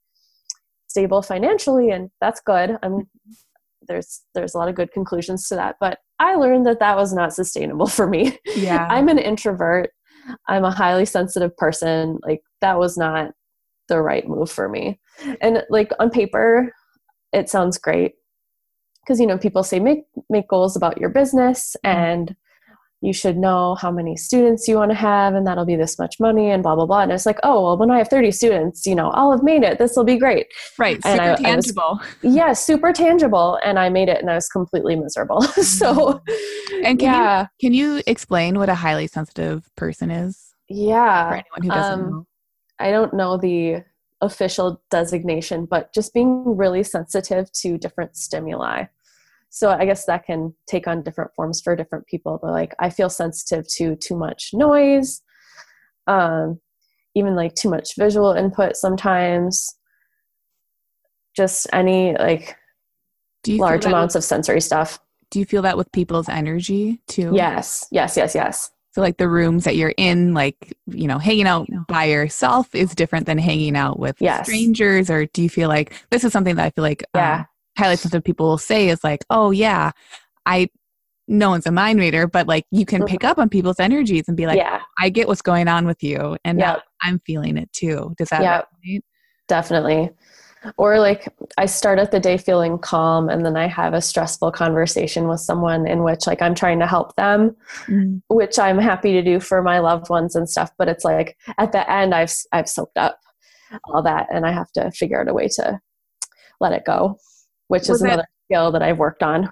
[0.86, 2.78] stable financially, and that's good.
[2.82, 3.08] I'm
[3.88, 7.12] there's there's a lot of good conclusions to that, but I learned that that was
[7.12, 8.38] not sustainable for me.
[8.44, 8.86] Yeah.
[8.90, 9.90] I'm an introvert.
[10.46, 12.18] I'm a highly sensitive person.
[12.22, 13.32] Like that was not
[13.88, 15.00] the right move for me.
[15.40, 16.72] And like on paper,
[17.32, 18.14] it sounds great
[19.02, 21.98] because you know people say make make goals about your business mm-hmm.
[21.98, 22.36] and
[23.00, 26.16] you should know how many students you want to have and that'll be this much
[26.18, 28.86] money and blah blah blah and it's like oh well when i have 30 students
[28.86, 30.46] you know i'll have made it this will be great
[30.78, 30.98] right.
[31.04, 32.00] and Super I- I was- tangible.
[32.22, 35.42] yeah super tangible and i made it and i was completely miserable
[35.78, 36.20] so
[36.84, 41.28] And can you- yeah Can you explain what a highly sensitive person is for yeah
[41.32, 42.26] anyone who doesn't um, know?
[42.80, 43.82] I don't know the
[44.20, 48.84] official designation, but just being really sensitive to different stimuli.
[49.50, 52.38] So I guess that can take on different forms for different people.
[52.40, 55.22] But like I feel sensitive to too much noise,
[56.06, 56.60] um,
[57.14, 59.74] even like too much visual input sometimes.
[61.34, 62.56] Just any like
[63.42, 64.98] Do you large amounts with, of sensory stuff.
[65.30, 67.32] Do you feel that with people's energy too?
[67.34, 68.70] Yes, yes, yes, yes.
[68.92, 72.94] So like the rooms that you're in, like you know, hanging out by yourself is
[72.94, 74.46] different than hanging out with Yes.
[74.46, 75.10] strangers?
[75.10, 77.40] Or do you feel like this is something that I feel like Yeah.
[77.40, 77.46] um,
[77.78, 79.92] highlights something people will say is like, oh, yeah,
[80.44, 80.68] I,
[81.26, 84.36] no one's a mind reader, but like you can pick up on people's energies and
[84.36, 86.36] be like, yeah, I get what's going on with you.
[86.44, 86.82] And Yep.
[87.02, 88.14] I'm feeling it too.
[88.18, 88.68] Does that Yep.
[88.84, 89.00] resonate?
[89.46, 90.10] definitely.
[90.76, 94.52] Or like I start at the day feeling calm and then I have a stressful
[94.52, 98.20] conversation with someone in which like I'm trying to help them, Mm.
[98.28, 101.72] which I'm happy to do for my loved ones and stuff, but it's like at
[101.72, 103.18] the end I've I've soaked up
[103.84, 105.80] all that and I have to figure out a way to
[106.60, 107.16] let it go,
[107.68, 109.50] which Was is that- another skill that I've worked on.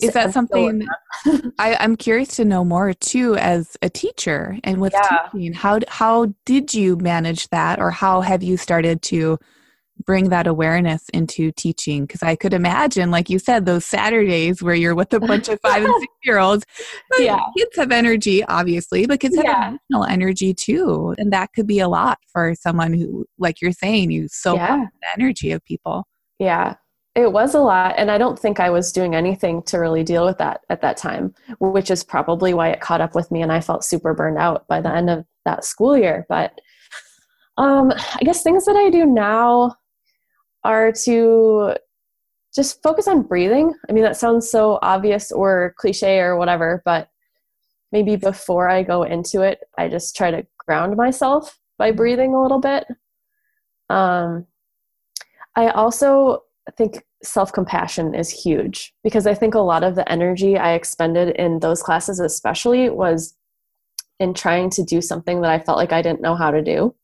[0.00, 0.84] Is I'm that something
[1.60, 5.28] I, I'm curious to know more too as a teacher and with Yeah.
[5.32, 5.52] teaching?
[5.52, 9.38] How how did you manage that, or how have you started to
[10.04, 12.04] bring that awareness into teaching?
[12.04, 15.60] Because I could imagine, like you said, those Saturdays where you're with a bunch of
[15.62, 16.64] five and six year olds.
[17.20, 17.38] Yeah.
[17.56, 19.68] kids have energy, obviously, but kids have Yeah.
[19.68, 24.10] emotional energy too, and that could be a lot for someone who, like you're saying,
[24.10, 26.08] you soak up the energy of people.
[26.40, 26.74] Yeah,
[27.14, 27.94] it was a lot.
[27.98, 30.96] And I don't think I was doing anything to really deal with that at that
[30.96, 34.38] time, which is probably why it caught up with me and I felt super burned
[34.38, 36.24] out by the end of that school year.
[36.28, 36.58] But
[37.58, 39.76] um, I guess things that I do now
[40.64, 41.74] are to
[42.54, 43.74] just focus on breathing.
[43.88, 47.08] I mean, that sounds so obvious or cliche or whatever, but
[47.92, 52.42] maybe before I go into it, I just try to ground myself by breathing a
[52.42, 52.86] little bit.
[53.90, 54.46] Um,
[55.56, 60.56] I also think self compassion is huge because I think a lot of the energy
[60.56, 63.34] I expended in those classes, especially, was
[64.20, 66.94] in trying to do something that I felt like I didn't know how to do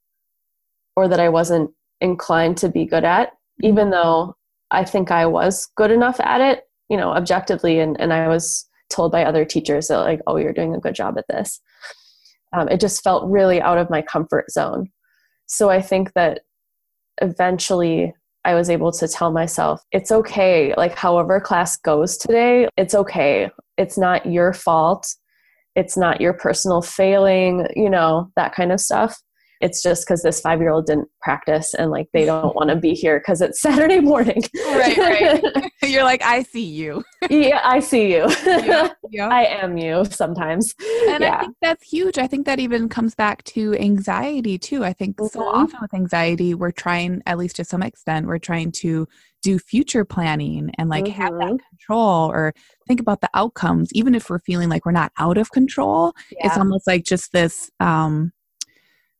[0.97, 4.37] or that I wasn't inclined to be good at, even though
[4.71, 7.81] I think I was good enough at it, you know, objectively.
[7.81, 10.95] And, and I was told by other teachers that, like, oh, you're doing a good
[10.95, 11.61] job at this.
[12.53, 14.91] Um, it just felt really out of my comfort zone.
[15.47, 16.41] So I think that
[17.21, 20.75] eventually I was able to tell myself, it's okay.
[20.77, 23.51] Like, however class goes today, it's okay.
[23.77, 25.15] It's not your fault.
[25.75, 29.21] It's not your personal failing, you know, that kind of stuff.
[29.61, 32.77] It's just because this five year old didn't practice and like they don't want to
[32.77, 34.43] be here because it's Saturday morning.
[34.67, 35.71] Right, right.
[35.83, 37.03] you're like, I see you.
[37.31, 38.27] yeah, I see you.
[38.47, 39.29] Yeah, yeah.
[39.29, 40.75] I am you sometimes.
[41.09, 42.19] And I think that's huge.
[42.19, 44.85] I think that even comes back to anxiety too.
[44.85, 45.55] I think so Mhm.
[45.55, 49.07] often with anxiety, we're trying, at least to some extent, we're trying to
[49.43, 51.59] do future planning and like have that Mhm.
[51.71, 52.53] control or
[52.89, 56.13] think about the outcomes, even if we're feeling like we're not out of control.
[56.31, 58.33] It's almost like just this um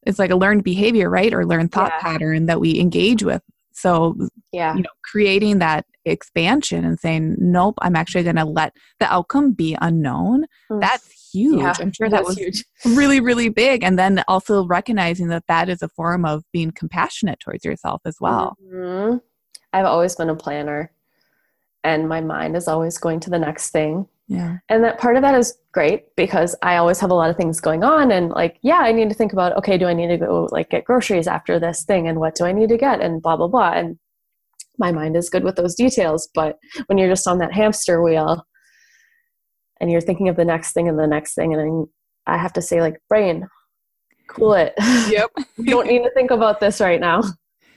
[0.09, 1.33] it's like a learned behavior, right?
[1.33, 2.01] Or learned thought Yeah.
[2.03, 3.43] pattern that we engage with.
[3.73, 4.17] So
[4.51, 4.75] yeah.
[4.75, 9.53] you know creating that expansion and saying nope i'm actually going to let the outcome
[9.53, 10.81] be unknown Mm.
[10.81, 12.65] that's huge Yeah, i'm sure that was huge.
[12.87, 17.39] really really big and then also recognizing that that is a form of being compassionate
[17.41, 19.21] towards yourself as well Mhm.
[19.75, 20.91] I've always been a planner,
[21.85, 24.09] and my mind is always going to the next thing.
[24.29, 27.37] Yeah And that part of that is great because I always have a lot of
[27.37, 30.09] things going on, and like, yeah, I need to think about, okay, do I need
[30.09, 33.01] to go like get groceries after this thing, and what do I need to get,
[33.01, 33.73] and blah blah blah.
[33.73, 33.99] And
[34.79, 38.45] my mind is good with those details, but when you're just on that hamster wheel,
[39.81, 41.87] and you're thinking of the next thing and the next thing, and then
[42.27, 43.49] I have to say, like, brain,
[44.29, 44.75] cool it.
[45.09, 47.23] yep you don't need to think about this right now.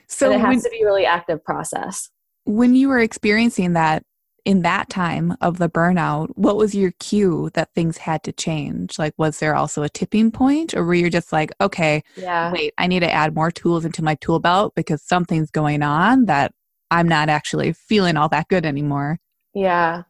[0.06, 2.10] so and it has when, to be a really active process.
[2.44, 4.02] when you were experiencing that
[4.44, 8.98] in that time of the burnout what was your cue that things had to change
[8.98, 12.50] like was there also a tipping point or were you just like okay Yeah.
[12.52, 16.24] wait, I need to add more tools into my tool belt because something's going on
[16.26, 16.52] that
[16.90, 19.18] I'm not actually feeling all that good anymore.
[19.54, 20.02] Yeah.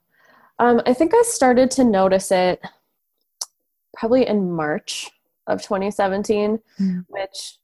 [0.58, 2.60] Um, I think I started to notice it
[3.96, 5.10] probably in March
[5.46, 7.04] of 2017, Mm.
[7.08, 7.58] which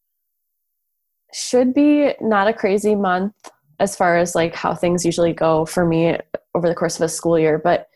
[1.33, 3.35] should be not a crazy month
[3.81, 6.17] as far as like how things usually go for me
[6.55, 7.89] over the course of a school year, but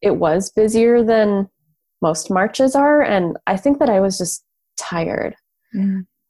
[0.00, 1.48] it was busier than
[2.02, 3.02] most Marches are.
[3.02, 4.44] And I think that I was just
[4.76, 5.34] tired.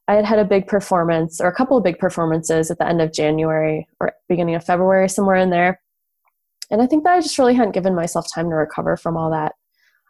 [0.09, 3.01] I had had a big performance or a couple of big performances at the end
[3.01, 5.81] of January or beginning of February, somewhere in there.
[6.71, 9.31] And I think that I just really hadn't given myself time to recover from all
[9.31, 9.55] that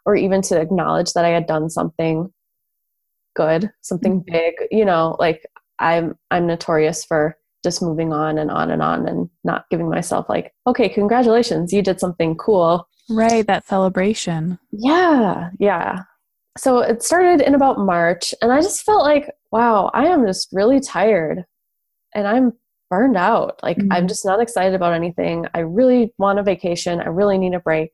[0.05, 2.31] or even to acknowledge that I had done something
[3.35, 4.25] good, something Mhm.
[4.25, 5.45] big, you know, like
[5.79, 10.27] I'm I'm notorious for just moving on and on and on and not giving myself
[10.29, 12.87] like, okay, congratulations, you did something cool.
[13.09, 14.59] Right, that celebration.
[14.71, 16.03] Yeah, yeah.
[16.57, 20.49] So it started in about March, and I just felt like, wow, I am just
[20.51, 21.45] really tired
[22.13, 22.53] and I'm
[22.91, 23.59] burned out.
[23.63, 24.07] Like, I'm Mhm.
[24.09, 25.47] just not excited about anything.
[25.55, 26.99] I really want a vacation.
[26.99, 27.91] I really need a break.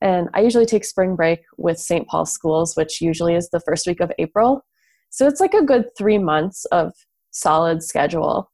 [0.00, 2.08] And I usually take spring break with St.
[2.08, 4.64] Paul schools, which usually is the first week of April.
[5.10, 6.92] So it's like a good three months of
[7.30, 8.50] solid schedule.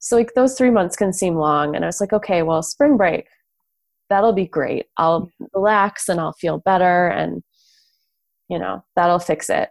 [0.00, 1.76] So like those three months can seem long.
[1.76, 3.28] And I was like, okay, well, spring break,
[4.08, 4.86] that'll be great.
[4.96, 5.48] I'll mm.
[5.54, 7.42] relax and I'll feel better and
[8.50, 9.70] you know, that'll fix it.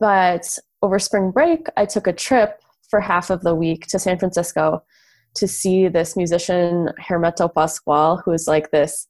[0.00, 4.18] But over spring break, I took a trip for half of the week to San
[4.18, 4.82] Francisco
[5.34, 9.06] to see this musician Hermeto Pascoal, who's like this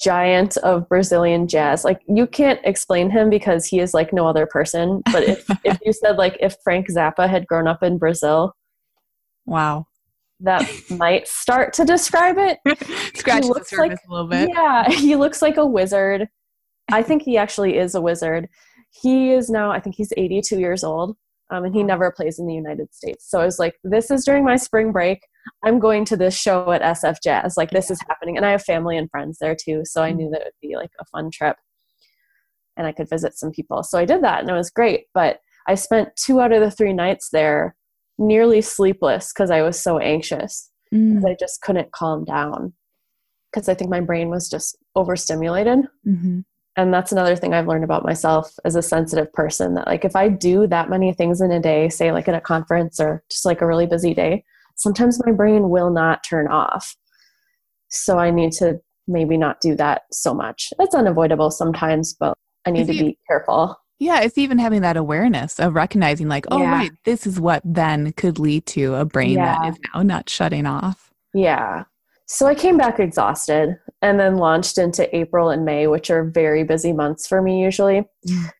[0.00, 1.84] giant of Brazilian jazz.
[1.84, 5.02] Like you can't explain him because he is like no other person.
[5.12, 8.54] But if if you said like if Frank Zappa had grown up in Brazil,
[9.46, 9.86] wow,
[10.40, 12.58] that might start to describe it.
[13.16, 14.50] Scratch the surface like, a little bit.
[14.54, 16.28] Yeah, he looks like a wizard.
[16.90, 18.48] I think he actually is a wizard.
[18.90, 21.16] He is now, I think he's 82 years old,
[21.50, 23.30] um, and he never plays in the United States.
[23.30, 25.20] So I was like, this is during my spring break.
[25.64, 27.56] I'm going to this show at SF Jazz.
[27.56, 28.36] Like, this is happening.
[28.36, 29.82] And I have family and friends there too.
[29.84, 30.16] So I Mm-hmm.
[30.18, 31.56] knew that it would be like a fun trip
[32.76, 33.82] and I could visit some people.
[33.82, 35.06] So I did that and it was great.
[35.14, 37.76] But I spent two out of the three nights there
[38.22, 40.70] nearly sleepless because I was so anxious.
[40.94, 42.72] Mm, I just couldn't calm down
[43.50, 45.80] because I think my brain was just overstimulated.
[46.06, 46.44] mhm.
[46.74, 50.16] And that's another thing I've learned about myself as a sensitive person that, like, if
[50.16, 53.44] I do that many things in a day, say, like at a conference or just
[53.44, 54.42] like a really busy day,
[54.76, 56.96] sometimes my brain will not turn off.
[57.90, 60.72] So I need to maybe not do that so much.
[60.78, 63.76] It's unavoidable sometimes, but I need If to you- be careful.
[64.02, 66.72] Yeah, it's even having that awareness of recognizing, like, oh, Yeah.
[66.72, 69.70] right, this is what then could lead to a brain that Yeah.
[69.70, 71.12] is now not shutting off.
[71.32, 71.84] Yeah.
[72.26, 76.64] So I came back exhausted and then launched into April and May, which are very
[76.64, 78.04] busy months for me usually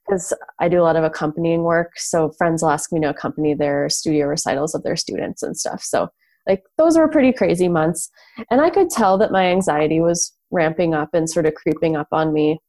[0.06, 1.90] because I do a lot of accompanying work.
[1.96, 5.82] So friends will ask me to accompany their studio recitals of their students and stuff.
[5.82, 6.08] So,
[6.46, 8.10] like, those were pretty crazy months.
[8.50, 12.08] And I could tell that my anxiety was ramping up and sort of creeping up
[12.12, 12.60] on me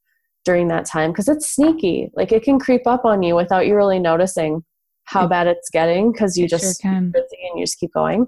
[0.45, 2.09] during that time because it's sneaky.
[2.15, 4.63] Like, it can creep up on you without you really noticing
[5.05, 7.11] how bad it's getting because you It sure just can.
[7.11, 8.25] busy and you just keep going.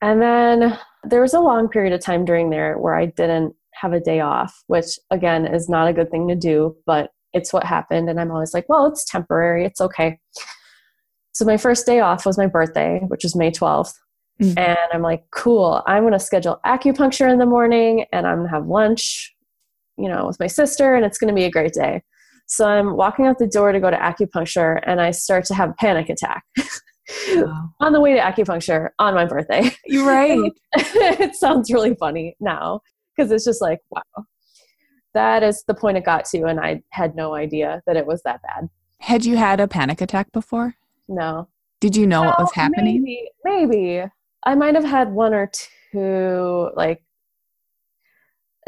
[0.00, 3.92] And then there was a long period of time during there where I didn't have
[3.92, 7.64] a day off, which again is not a good thing to do, but it's what
[7.64, 8.08] happened.
[8.08, 10.18] And I'm always like, well, it's temporary, it's okay.
[11.32, 13.92] So my first day off was my birthday, which was May 12th.
[14.42, 14.58] Mm.
[14.58, 18.48] And I'm like, cool, I'm going to schedule acupuncture in the morning and I'm going
[18.48, 19.34] to have lunch,
[19.98, 22.02] you know, with my sister, and it's going to be a great day.
[22.46, 25.70] So I'm walking out the door to go to acupuncture and I start to have
[25.70, 26.44] a panic attack.
[27.34, 27.70] Wow.
[27.80, 29.70] on the way to acupuncture on my birthday.
[29.86, 30.52] You're right.
[30.74, 32.80] it sounds really funny now
[33.16, 34.24] because it's just like, wow,
[35.14, 36.44] that is the point it got to.
[36.44, 38.68] And I had no idea that it was that bad.
[39.00, 40.74] Had you had a panic attack before?
[41.08, 41.48] No.
[41.80, 43.02] Did you know what was happening?
[43.02, 44.04] Maybe, maybe.
[44.44, 45.50] I might have had one or
[45.92, 47.02] two, like,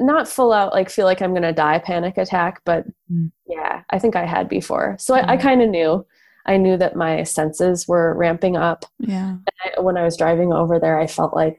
[0.00, 3.30] not full out, like, feel like I'm going to die panic attack, but Mm.
[3.46, 4.96] yeah, I think I had before.
[4.98, 6.06] So I, I kind of knew.
[6.46, 8.84] I knew that my senses were ramping up.
[8.98, 9.36] Yeah.
[9.76, 11.58] I, when I was driving over there, I felt like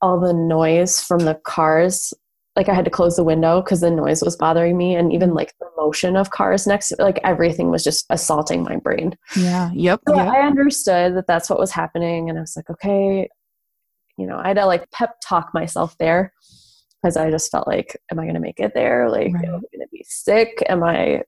[0.00, 2.12] all the noise from the cars,
[2.54, 5.34] like I had to close the window because the noise was bothering me, and even
[5.34, 9.16] like the motion of cars next, like everything was just assaulting my brain.
[9.36, 9.70] Yeah.
[9.74, 10.00] Yep.
[10.08, 10.28] So Yep.
[10.28, 13.28] I understood that that's what was happening, and I was like, okay,
[14.18, 16.32] you know, I had to like pep talk myself there
[17.02, 19.08] because I just felt like, am I going to make it there?
[19.08, 19.44] Like, Right.
[19.44, 20.62] am I going to be sick?
[20.68, 21.22] Am I,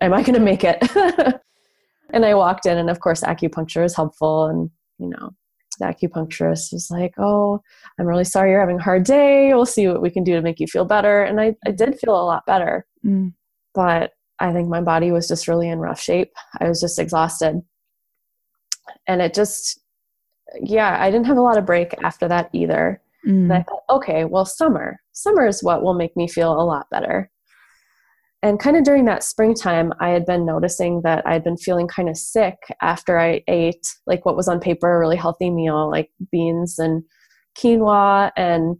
[0.00, 0.78] am I going to make it?
[2.12, 5.30] and I walked in, and of course, acupuncture is helpful, and you know,
[5.78, 7.60] the acupuncturist was like, "Oh,
[7.98, 9.52] I'm really sorry you're having a hard day.
[9.52, 11.98] We'll see what we can do to make you feel better." And I, I did
[11.98, 13.34] feel a lot better Mm.
[13.74, 16.32] but I think my body was just really in rough shape.
[16.58, 17.62] I was just exhausted.
[19.06, 19.78] And it just,
[20.60, 23.00] yeah, I didn't have a lot of break after that either.
[23.26, 23.66] And I Mm.
[23.66, 24.98] thought, okay, well, summer.
[25.12, 27.28] Summer is what will make me feel a lot better.
[28.42, 31.88] And kind of during that springtime, I had been noticing that I had been feeling
[31.88, 35.90] kind of sick after I ate like what was on paper a really healthy meal,
[35.90, 37.02] like beans and
[37.58, 38.76] quinoa and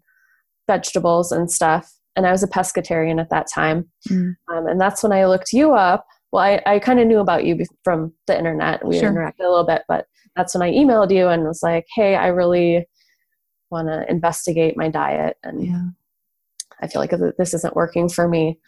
[0.69, 1.91] vegetables and stuff.
[2.15, 3.91] And I was a pescatarian at that time.
[4.09, 4.37] Mm.
[4.53, 6.07] Um, and that's when I looked you up.
[6.33, 8.87] Well, I, I kind of knew about you from the internet.
[8.87, 9.11] We Sure.
[9.11, 10.07] interacted a little bit, but
[10.37, 12.87] that's when I emailed you and was like, hey, I really
[13.71, 15.37] want to investigate my diet.
[15.43, 15.83] And Yeah.
[16.81, 18.59] I feel like this isn't working for me.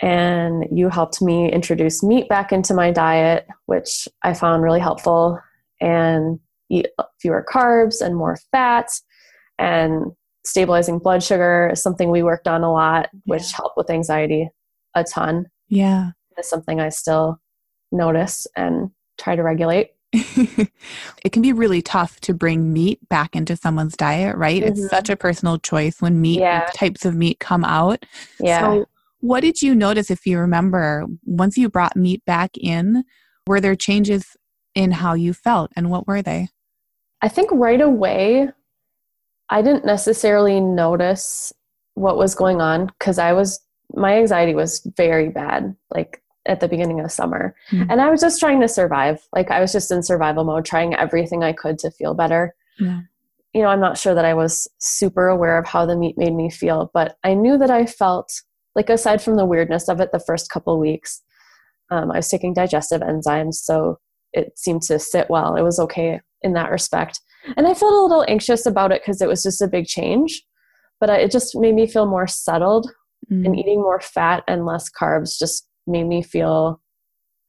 [0.00, 5.40] And you helped me introduce meat back into my diet, which I found really helpful,
[5.80, 6.38] and
[6.68, 6.88] eat
[7.20, 8.88] fewer carbs and more fat,
[9.58, 10.12] and
[10.44, 13.56] stabilizing blood sugar is something we worked on a lot, which Yeah.
[13.56, 14.50] helped with anxiety
[14.94, 15.46] a ton.
[15.68, 16.10] Yeah.
[16.36, 17.40] It's something I still
[17.90, 19.92] notice and try to regulate.
[21.24, 24.62] it can be really tough to bring meat back into someone's diet, right?
[24.62, 24.68] Mhm.
[24.68, 26.66] It's such a personal choice when meat Yeah.
[26.74, 28.04] types of meat come out.
[28.40, 28.60] Yeah.
[28.60, 28.86] So,
[29.20, 33.04] what did you notice if you remember once you brought meat back in?
[33.46, 34.36] Were there changes
[34.74, 36.48] in how you felt and what were they?
[37.22, 38.50] I think right away,
[39.48, 41.52] I didn't necessarily notice
[41.94, 43.60] what was going on because I was,
[43.94, 47.54] my anxiety was very bad, like at the beginning of summer.
[47.70, 47.90] Mm-hmm.
[47.90, 49.20] And I was just trying to survive.
[49.32, 52.54] Like I was just in survival mode, trying everything I could to feel better.
[52.78, 53.00] Yeah.
[53.52, 56.34] You know, I'm not sure that I was super aware of how the meat made
[56.34, 58.30] me feel, but I knew that I felt
[58.74, 61.22] like, aside from the weirdness of it, the first couple weeks,
[61.90, 63.54] um, I was taking digestive enzymes.
[63.54, 63.98] So
[64.32, 65.56] it seemed to sit well.
[65.56, 67.20] It was okay in that respect.
[67.56, 70.42] And I felt a little anxious about it because it was just a big change,
[71.00, 72.90] but it just made me feel more settled.
[73.32, 73.46] Mm.
[73.46, 76.80] And eating more fat and less carbs just made me feel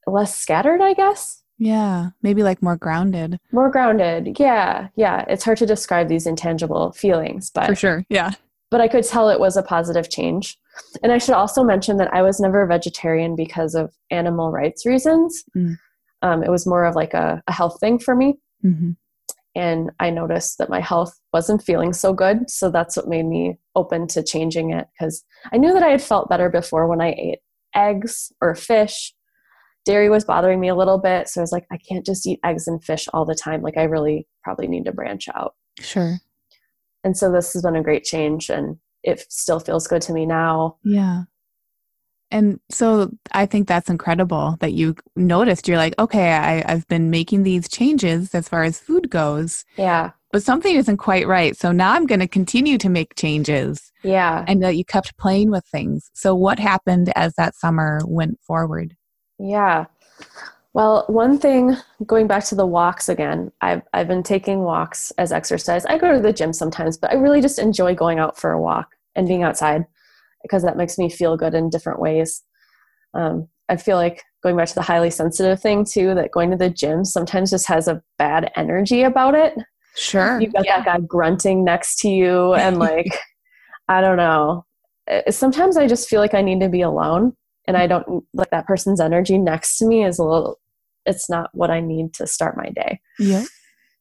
[0.06, 1.42] less scattered, I guess.
[1.58, 3.38] Yeah, maybe like more grounded.
[3.52, 4.38] More grounded.
[4.38, 5.24] Yeah, yeah.
[5.28, 8.32] It's hard to describe these intangible feelings, but for sure, yeah.
[8.70, 10.56] But I could tell it was a positive change.
[11.02, 14.86] And I should also mention that I was never a vegetarian because of animal rights
[14.86, 15.42] reasons.
[15.56, 15.76] Mm.
[16.22, 18.34] Um, it was more of like a, a health thing for me.
[18.64, 18.90] Mm-hmm.
[19.54, 22.48] And I noticed that my health wasn't feeling so good.
[22.48, 26.02] So that's what made me open to changing it because I knew that I had
[26.02, 27.40] felt better before when I ate
[27.78, 29.14] eggs or fish.
[29.84, 31.28] Dairy was bothering me a little bit.
[31.28, 33.62] So I was like, I can't just eat eggs and fish all the time.
[33.62, 35.54] Like, I really probably need to branch out.
[35.80, 36.18] Sure.
[37.04, 40.26] And so this has been a great change and it still feels good to me
[40.26, 40.76] now.
[40.84, 41.22] Yeah.
[42.30, 45.66] And so I think that's incredible that you noticed.
[45.66, 49.64] You're like, okay, I, I've been making these changes as far as food goes.
[49.76, 50.10] Yeah.
[50.30, 51.56] But something isn't quite right.
[51.56, 53.90] So now I'm going to continue to make changes.
[54.02, 54.44] Yeah.
[54.46, 56.10] And that you kept playing with things.
[56.14, 58.94] So what happened as that summer went forward?
[59.38, 59.86] Yeah.
[60.74, 61.76] Well, one thing
[62.06, 65.86] going back to the walks again, I've I've been taking walks as exercise.
[65.86, 68.60] I go to the gym sometimes, but I really just enjoy going out for a
[68.60, 69.86] walk and being outside
[70.42, 72.42] because that makes me feel good in different ways.
[73.14, 76.56] Um, I feel like going back to the highly sensitive thing too, that going to
[76.56, 79.54] the gym sometimes just has a bad energy about it.
[79.96, 80.40] Sure.
[80.40, 80.82] You've got yeah.
[80.82, 83.18] that guy grunting next to you, and like,
[83.88, 84.64] I don't know.
[85.30, 87.34] Sometimes I just feel like I need to be alone,
[87.66, 90.58] and I don't like that person's energy next to me is a little.
[91.06, 93.00] It's not what I need to start my day.
[93.18, 93.44] Yeah.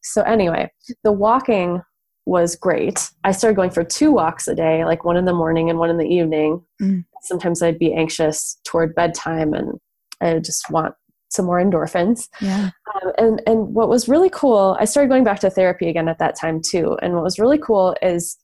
[0.01, 0.71] So anyway,
[1.03, 1.81] the walking
[2.25, 3.09] was great.
[3.23, 5.89] I started going for two walks a day, like one in the morning and one
[5.89, 6.61] in the evening.
[6.81, 7.05] Mm.
[7.21, 9.79] Sometimes I'd be anxious toward bedtime and
[10.19, 10.93] I just want
[11.29, 12.29] some more endorphins.
[12.41, 12.71] Yeah.
[12.93, 16.19] Um, and and what was really cool, I started going back to therapy again at
[16.19, 16.97] that time too.
[17.01, 18.37] And what was really cool is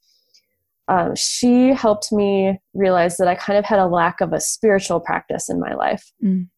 [0.88, 4.99] um, she helped me realize that I kind of had a lack of a spiritual
[4.99, 6.11] practice in my life.
[6.23, 6.49] Mm.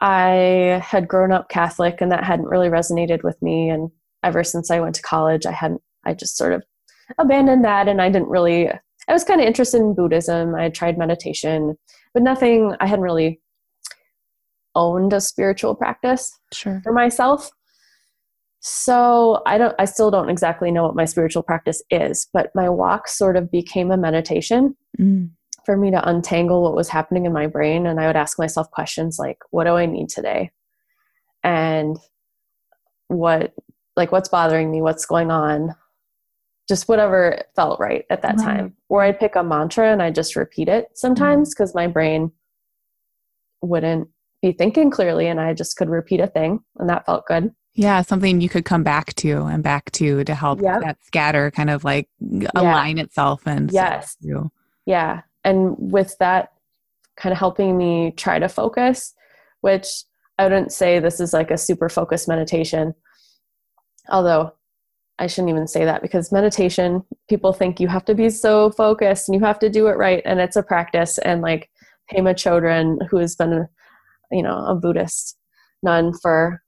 [0.00, 3.68] I had grown up Catholic, and that hadn't really resonated with me.
[3.68, 3.90] And
[4.22, 6.64] ever since I went to college, I hadn't I just sort of
[7.18, 8.68] abandoned that and I didn't really
[9.08, 10.54] I was kind of interested in Buddhism.
[10.54, 11.78] I had tried meditation,
[12.12, 13.40] but nothing I hadn't really
[14.78, 16.80] owned a spiritual practice sure.
[16.84, 17.50] for myself.
[18.60, 22.68] So I don't I still don't exactly know what my spiritual practice is, but my
[22.68, 25.30] walk sort of became a meditation mm.
[25.66, 28.70] for me to untangle what was happening in my brain and I would ask myself
[28.70, 30.50] questions like what do I need today?
[31.42, 31.96] And
[33.08, 33.52] what
[33.96, 35.74] like what's bothering me, what's going on?
[36.68, 38.44] just whatever felt right at that right.
[38.44, 38.76] time.
[38.90, 41.78] Or I'd pick a mantra and I just repeat it sometimes because mm-hmm.
[41.78, 42.30] my brain
[43.62, 44.08] wouldn't
[44.42, 47.52] be thinking clearly and I just could repeat a thing and that felt good.
[47.74, 50.80] Yeah, something you could come back to and back to to help yep.
[50.82, 52.08] that scatter kind of like
[52.54, 53.04] align yeah.
[53.04, 54.16] itself and yes.
[54.84, 55.22] Yeah.
[55.44, 56.52] And with that
[57.16, 59.14] kind of helping me try to focus,
[59.60, 59.86] which
[60.38, 62.94] I wouldn't say this is like a super focused meditation.
[64.08, 64.54] Although
[65.18, 69.28] I shouldn't even say that because meditation, people think you have to be so focused
[69.28, 70.22] and you have to do it right.
[70.24, 71.18] And it's a practice.
[71.18, 71.70] And like
[72.12, 73.68] Pema Chodron, who has been,
[74.30, 75.36] you know, a Buddhist
[75.82, 76.62] nun for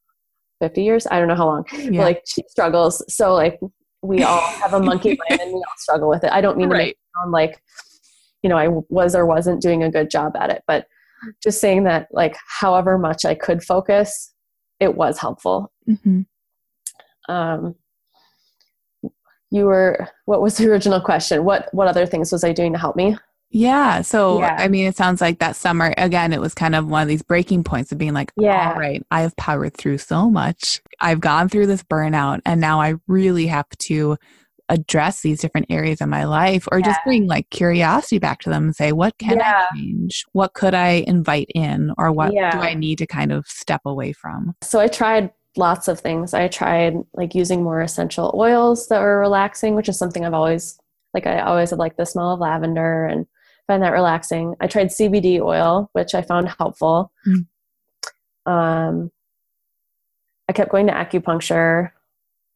[0.60, 2.02] 50 years, I don't know how long, yeah.
[2.02, 3.02] like she struggles.
[3.12, 3.58] So like
[4.02, 6.32] we all have a monkey mind and we all struggle with it.
[6.32, 6.78] I don't mean right.
[6.78, 7.62] to make it sound like,
[8.42, 10.86] you know, I was or wasn't doing a good job at it, but
[11.42, 14.32] just saying that like however much I could focus,
[14.78, 15.70] it was helpful.
[15.88, 16.22] Mm-hmm.
[17.32, 17.74] Um,
[19.50, 22.78] you were what was the original question what what other things was i doing to
[22.78, 23.16] help me
[23.50, 24.56] yeah so yeah.
[24.58, 27.22] i mean it sounds like that summer again it was kind of one of these
[27.22, 28.72] breaking points of being like yeah.
[28.72, 32.80] all right i have powered through so much i've gone through this burnout and now
[32.80, 34.16] i really have to
[34.68, 36.84] address these different areas of my life or yeah.
[36.84, 39.66] just bring like curiosity back to them and say what can yeah.
[39.68, 42.52] i change what could i invite in or what yeah.
[42.52, 46.34] do i need to kind of step away from so i tried lots of things.
[46.34, 50.78] I tried like using more essential oils that were relaxing, which is something I've always
[51.14, 53.26] like I always have liked the smell of lavender and
[53.70, 54.56] find that relaxing.
[54.60, 57.12] I tried CBD oil, which I found helpful.
[57.24, 57.46] Mm.
[58.44, 59.12] Um,
[60.48, 61.92] I kept going to acupuncture.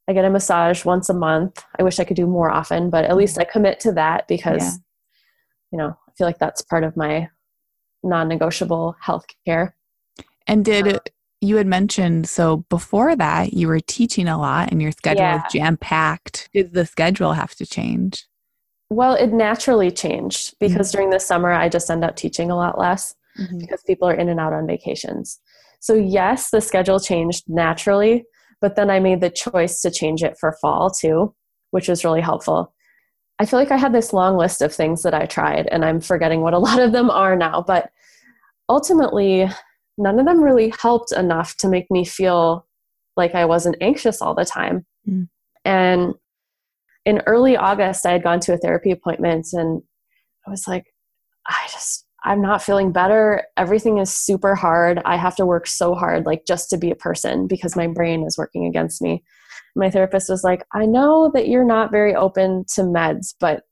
[0.09, 1.65] I get a massage once a month.
[1.79, 4.61] I wish I could do more often, but at least I commit to that because,
[4.65, 4.73] Yeah.
[5.71, 7.29] you know, I feel like that's part of my
[8.03, 9.77] non negotiable health care.
[10.49, 10.99] And did Uh,
[11.41, 15.43] you had mentioned so before that you were teaching a lot and your schedule Yeah.
[15.45, 16.49] was jam packed.
[16.53, 18.27] Did the schedule have to change?
[18.91, 22.79] Well, it naturally changed because during the summer I just end up teaching a lot
[22.79, 23.15] less
[23.59, 25.41] because people are in and out on vacations.
[25.81, 28.25] So, yes, the schedule changed naturally,
[28.61, 31.35] but then I made the choice to change it for fall too,
[31.73, 32.73] which was really helpful.
[33.39, 36.01] I feel like I had this long list of things that I tried, and I'm
[36.01, 37.91] forgetting what a lot of them are now, but
[38.69, 39.51] ultimately,
[39.99, 42.67] none of them really helped enough to make me feel
[43.17, 44.87] like I wasn't anxious all the time.
[45.09, 45.29] Mm.
[45.65, 46.15] And
[47.05, 49.83] in early August, I had gone to a therapy appointment and
[50.47, 50.85] I was like,
[51.47, 53.45] I just, I'm not feeling better.
[53.57, 55.01] Everything is super hard.
[55.05, 58.25] I have to work so hard, like just to be a person because my brain
[58.27, 59.23] is working against me.
[59.77, 63.65] My therapist was like, I know that you're not very open to meds, but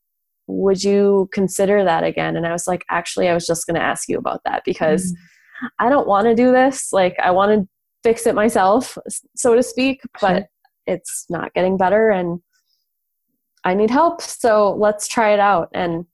[0.49, 2.37] would you consider that again?
[2.37, 5.12] And I was like, actually, I was just going to ask you about that because
[5.12, 5.68] mm.
[5.78, 6.93] I don't want to do this.
[6.93, 7.68] Like, I want to
[8.03, 8.99] fix it myself,
[9.37, 10.49] so to speak, but Sure.
[10.87, 12.41] it's not getting better and
[13.64, 14.20] I need help.
[14.20, 15.68] So let's try it out.
[15.72, 16.06] And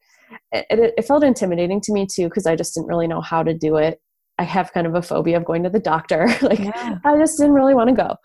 [0.53, 3.42] it, it, it felt intimidating to me too because I just didn't really know how
[3.42, 4.01] to do it.
[4.38, 6.26] I have kind of a phobia of going to the doctor.
[6.42, 6.99] like, Yeah.
[7.05, 8.16] I just didn't really want to go.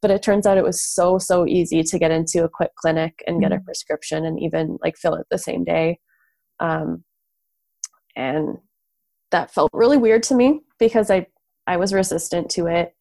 [0.00, 3.22] But it turns out it was so, so easy to get into a quick clinic
[3.26, 3.64] and get a Mhm.
[3.64, 5.98] prescription and even like fill it the same day.
[6.60, 7.04] Um,
[8.16, 8.58] and
[9.30, 11.26] that felt really weird to me because I,
[11.66, 12.94] I was resistant to it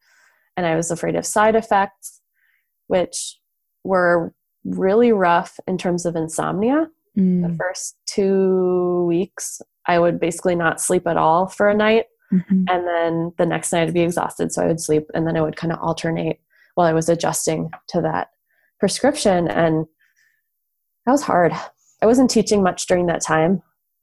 [0.57, 2.21] and I was afraid of side effects,
[2.87, 3.39] which
[3.83, 4.33] were
[4.65, 6.87] really rough in terms of insomnia.
[7.15, 7.57] The Mm.
[7.57, 12.65] first two weeks, I would basically not sleep at all for a night Mhm.
[12.69, 15.41] and then the next night I'd be exhausted, so I would sleep, and then I
[15.41, 16.39] would kind of alternate
[16.75, 18.29] while I was adjusting to that
[18.79, 19.85] prescription, and
[21.05, 21.53] that was hard.
[22.01, 23.61] I wasn't teaching much during that time.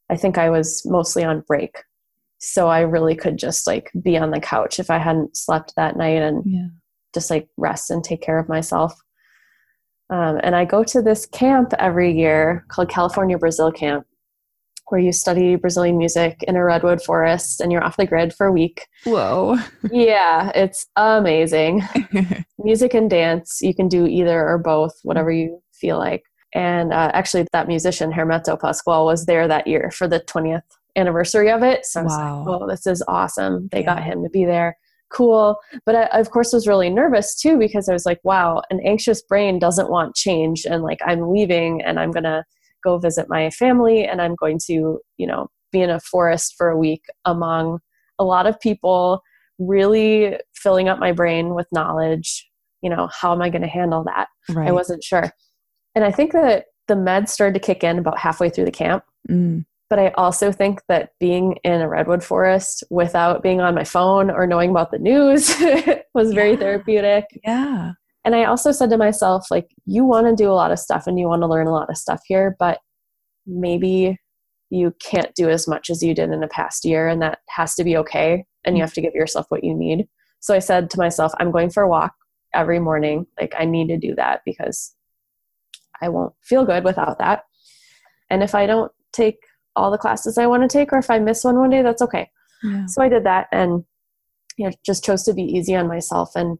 [0.09, 1.83] I think I was mostly on break,
[2.39, 5.97] so I really could just like be on the couch if I hadn't slept that
[5.97, 6.67] night and Yeah.
[7.13, 8.95] just like rest and take care of myself.
[10.11, 14.07] Um, and I go to this camp every year called California Brazil Camp,
[14.89, 18.47] where you study Brazilian music in a redwood forest and you're off the grid for
[18.47, 18.87] a week.
[19.05, 19.57] Whoa.
[19.93, 21.83] yeah, it's amazing.
[22.59, 26.25] music and dance, you can do either or both, whatever you feel like.
[26.53, 30.63] And uh, actually, that musician, Hermeto Pascoal, was there that year for the 20th
[30.97, 31.87] anniversary of it.
[31.87, 32.39] So I was Wow.
[32.45, 33.69] like, oh, this is awesome.
[33.71, 34.77] They got him to be there.
[35.13, 35.59] Cool.
[35.85, 39.23] But I, of course, was really nervous too because I was like, wow, an anxious
[39.23, 40.65] brain doesn't want change.
[40.65, 42.45] And like, I'm leaving and I'm going to
[42.85, 46.69] go visit my family and I'm going to, you know, be in a forest for
[46.69, 47.81] a week among
[48.19, 49.23] a lot of people,
[49.59, 52.49] really filling up my brain with knowledge.
[52.83, 54.29] You know, how am I going to handle that?
[54.49, 54.69] right.
[54.69, 55.31] I wasn't sure.
[55.95, 59.05] And I think that the meds started to kick in about halfway through the camp.
[59.29, 59.65] Mm.
[59.91, 64.31] But I also think that being in a redwood forest without being on my phone
[64.31, 65.53] or knowing about the news
[66.15, 66.57] was very Yeah.
[66.57, 67.25] therapeutic.
[67.45, 67.93] Yeah.
[68.25, 71.07] And I also said to myself, like, you want to do a lot of stuff
[71.07, 72.79] and you want to learn a lot of stuff here, but
[73.47, 74.19] maybe
[74.69, 77.75] you can't do as much as you did in the past year, and that has
[77.75, 78.45] to be okay.
[78.65, 78.87] And you mm.
[78.87, 80.07] have to give yourself what you need.
[80.39, 82.13] So I said to myself, I'm going for a walk
[82.55, 83.27] every morning.
[83.41, 84.95] Like, I need to do that because
[86.01, 87.43] I won't feel good without that.
[88.29, 89.39] And if I don't take
[89.81, 92.03] all the classes I want to take, or if I miss one one day, that's
[92.03, 92.31] okay.
[92.63, 92.87] Yeah.
[92.87, 93.85] So I did that and
[94.57, 96.59] you know, just chose to be easy on myself and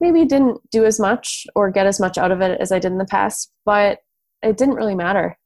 [0.00, 2.92] maybe didn't do as much or get as much out of it as I did
[2.92, 4.00] in the past, but
[4.42, 5.38] it didn't really matter.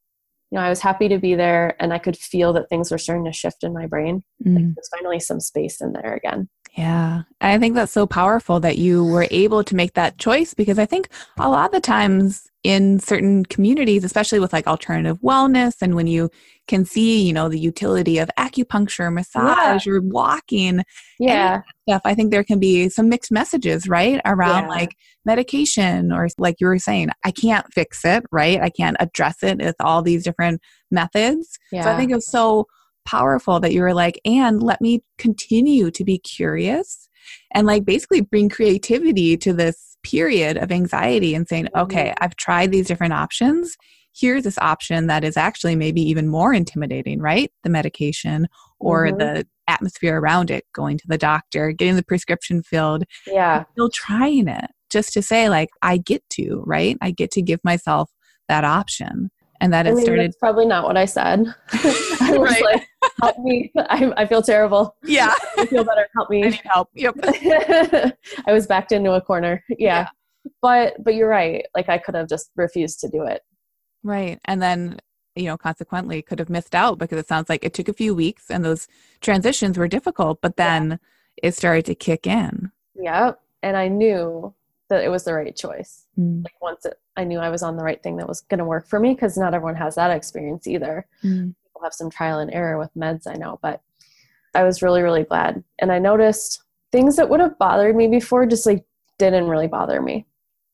[0.49, 2.97] You know, I was happy to be there and I could feel that things were
[2.97, 4.23] starting to shift in my brain.
[4.45, 4.73] Mm.
[4.75, 6.49] There's finally some space in there again.
[6.73, 7.23] Yeah.
[7.39, 10.85] I think that's so powerful that you were able to make that choice because I
[10.85, 15.95] think a lot of the times in certain communities, especially with like alternative wellness and
[15.95, 16.29] when you
[16.71, 20.81] can see, you know, the utility of acupuncture, massage, or walking
[21.19, 21.61] Yeah.
[21.87, 24.21] stuff, I think there can be some mixed messages, right?
[24.25, 24.69] Around Yeah.
[24.69, 24.95] like
[25.25, 28.59] medication or like you were saying, I can't fix it, right?
[28.61, 31.59] I can't address it with all these different methods.
[31.73, 31.83] Yeah.
[31.83, 32.67] So I think it was so
[33.05, 37.09] powerful that you were like, and let me continue to be curious
[37.53, 42.15] and like basically bring creativity to this period of anxiety and saying, okay, Mhm.
[42.21, 43.75] I've tried these different options.
[44.15, 47.51] Here's this option that is actually maybe even more intimidating, right?
[47.63, 48.47] The medication
[48.79, 49.19] or Mhm.
[49.19, 53.63] the atmosphere around it, going to the doctor, getting the prescription filled, yeah.
[53.71, 56.97] still trying it just to say, like, I get to, right?
[57.01, 58.11] I get to give myself
[58.49, 59.31] that option.
[59.61, 61.45] and that I it mean, started that's probably not what I said.
[61.71, 62.63] I was Right.
[62.63, 62.87] like,
[63.21, 63.71] help me.
[63.77, 64.95] I, I feel terrible.
[65.03, 66.07] yeah I feel better.
[66.15, 66.41] Help i me.
[66.41, 69.63] need help yep I was backed into a corner.
[69.77, 70.07] Yeah.
[70.63, 71.63] But but you're right.
[71.75, 73.41] Like I could have just refused to do it.
[74.03, 74.99] Right and then
[75.35, 78.13] you know consequently could have missed out because it sounds like it took a few
[78.13, 78.87] weeks and those
[79.21, 80.99] transitions were difficult but then
[81.37, 83.39] it started to kick in Yep.
[83.63, 84.53] And I knew
[84.89, 86.05] that it was the right choice.
[86.19, 88.57] Mm, Like once it, I knew I was on the right thing that was going
[88.59, 91.05] to work for me because not everyone has that experience either.
[91.23, 93.81] mm, People have some trial and error with meds, I know, but
[94.53, 95.63] I was really, really glad.
[95.79, 98.83] And I noticed things that would have bothered me before just like
[99.17, 100.25] didn't really bother me.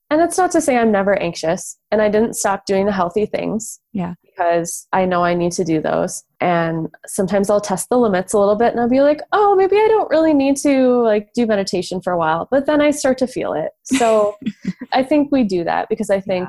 [0.09, 3.25] And it's not to say I'm never anxious and I didn't stop doing the healthy
[3.25, 3.79] things.
[3.91, 4.13] Yeah.
[4.23, 6.23] Because I know I need to do those.
[6.39, 9.75] And sometimes I'll test the limits a little bit and I'll be like, oh, maybe
[9.75, 12.47] I don't really need to like do meditation for a while.
[12.49, 13.71] But then I start to feel it.
[13.83, 14.37] So
[14.93, 16.47] I think we do that because I think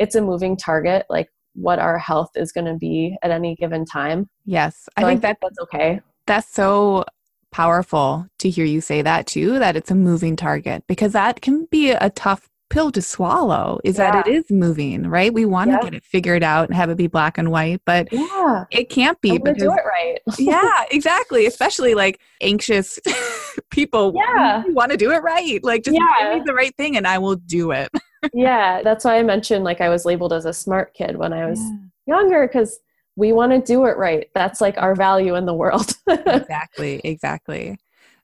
[0.00, 3.84] it's a moving target, like what our health is going to be at any given
[3.84, 4.28] time.
[4.44, 6.00] yes i So think that that's okay.
[6.26, 7.04] that's so
[7.50, 11.66] powerful to hear you say that too that it's a moving target because that can
[11.70, 15.74] be a tough pill to swallow is that it is moving right we want to
[15.76, 15.82] Yeah.
[15.82, 18.64] get it figured out and have it be black and white but Yeah.
[18.70, 20.20] it can't be because do it right.
[20.38, 22.98] yeah exactly especially like anxious
[23.70, 24.64] people Yeah.
[24.68, 26.30] want to do it right like just Yeah.
[26.34, 27.88] give me the right thing and i will do it
[28.34, 31.46] yeah, that's why I mentioned like I was labeled as a smart kid when I
[31.46, 31.60] was
[32.04, 32.80] younger because
[33.14, 34.28] we want to do it right.
[34.34, 35.92] That's like our value in the world.
[36.08, 37.78] exactly exactly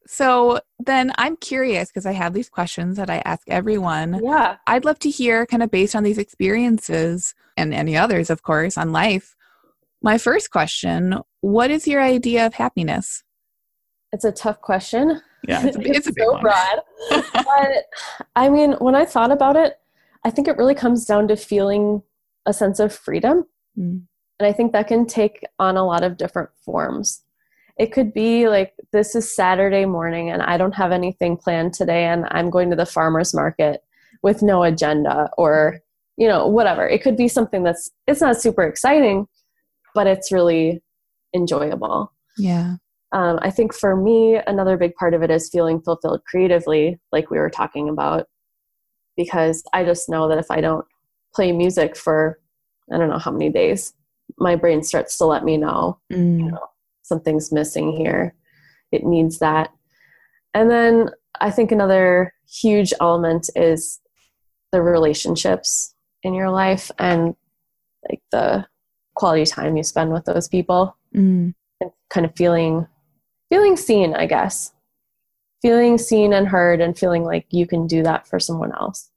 [0.07, 4.57] so then i'm curious because i have these questions that i ask everyone yeah.
[4.66, 8.78] I'd love to hear, kind of based on these experiences and any others, of course,
[8.78, 9.34] on life.
[10.02, 13.22] My first question What is your idea of happiness?
[14.12, 15.20] It's a tough question.
[15.46, 16.80] Yeah, it's a, it's a so broad.
[17.32, 17.84] but
[18.36, 19.74] I mean, when I thought about it,
[20.24, 22.02] I think it really comes down to feeling
[22.46, 23.44] a sense of freedom.
[23.78, 24.02] Mm,
[24.38, 27.24] And I think that can take on a lot of different forms.
[27.77, 32.05] It could be like, this is Saturday morning and I don't have anything planned today,
[32.05, 33.83] and I'm going to the farmer's market
[34.22, 35.81] with no agenda or,
[36.16, 36.89] you know, whatever.
[36.89, 39.27] It could be something that's, it's not super exciting,
[39.95, 40.83] but it's really
[41.35, 42.12] enjoyable.
[42.39, 42.77] Yeah.
[43.12, 47.31] Um, I think for me, another big part of it is feeling fulfilled creatively, like
[47.31, 48.27] we were talking about,
[49.16, 50.85] because I just know that if I don't
[51.35, 52.41] play music for,
[52.93, 53.93] I don't know how many days,
[54.39, 56.57] my brain starts to let me know Mm,
[57.05, 58.34] something's missing here.
[58.90, 59.70] It needs that.
[60.52, 64.00] And then I think another huge element is
[64.72, 67.36] the relationships in your life and
[68.09, 68.66] like the
[69.14, 72.86] quality time you spend with those people mm, and kind of feeling
[73.50, 74.72] feeling seen, I guess.
[75.62, 79.11] Feeling seen and heard and feeling like you can do that for someone else.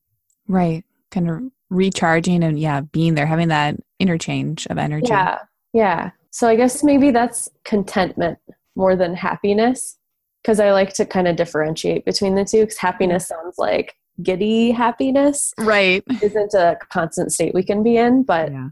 [0.47, 0.83] right.
[1.09, 5.07] Kind of recharging and, yeah, being there, having that interchange of energy.
[5.07, 5.39] Yeah.
[5.73, 6.11] Yeah.
[6.37, 8.37] So I guess maybe that's contentment
[8.75, 9.97] more than happiness
[10.43, 13.41] because I like to kind of differentiate between the two because happiness mm-hmm.
[13.41, 16.03] sounds like giddy happiness Right.
[16.21, 18.67] isn't a constant state we can be in, but Yeah.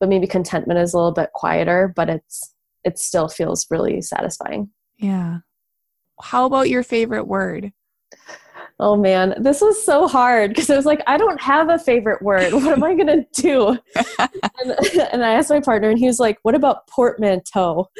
[0.00, 2.54] but maybe contentment is a little bit quieter, but it's
[2.84, 4.70] it still feels really satisfying.
[4.96, 5.40] Yeah.
[6.22, 7.70] How about your favorite word?
[8.82, 12.22] Oh man, this was so hard because I was like, I don't have a favorite
[12.22, 12.52] word.
[12.54, 13.78] What am I gonna do?
[14.18, 14.70] and,
[15.12, 17.90] and I asked my partner, and he was like, What about portmanteau?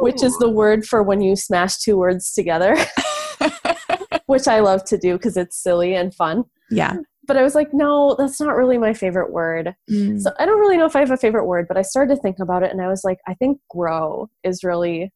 [0.00, 2.76] Which is the word for when you smash two words together,
[4.26, 6.44] which I love to do because it's silly and fun.
[6.70, 6.96] yeah.
[7.26, 9.74] But I was like, No, that's not really my favorite word.
[9.90, 12.14] Mm, So I don't really know if I have a favorite word, but I started
[12.16, 15.10] to think about it, and I was like, I think grow is really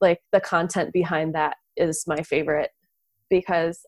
[0.00, 2.70] like the content behind that is my favorite
[3.30, 3.84] because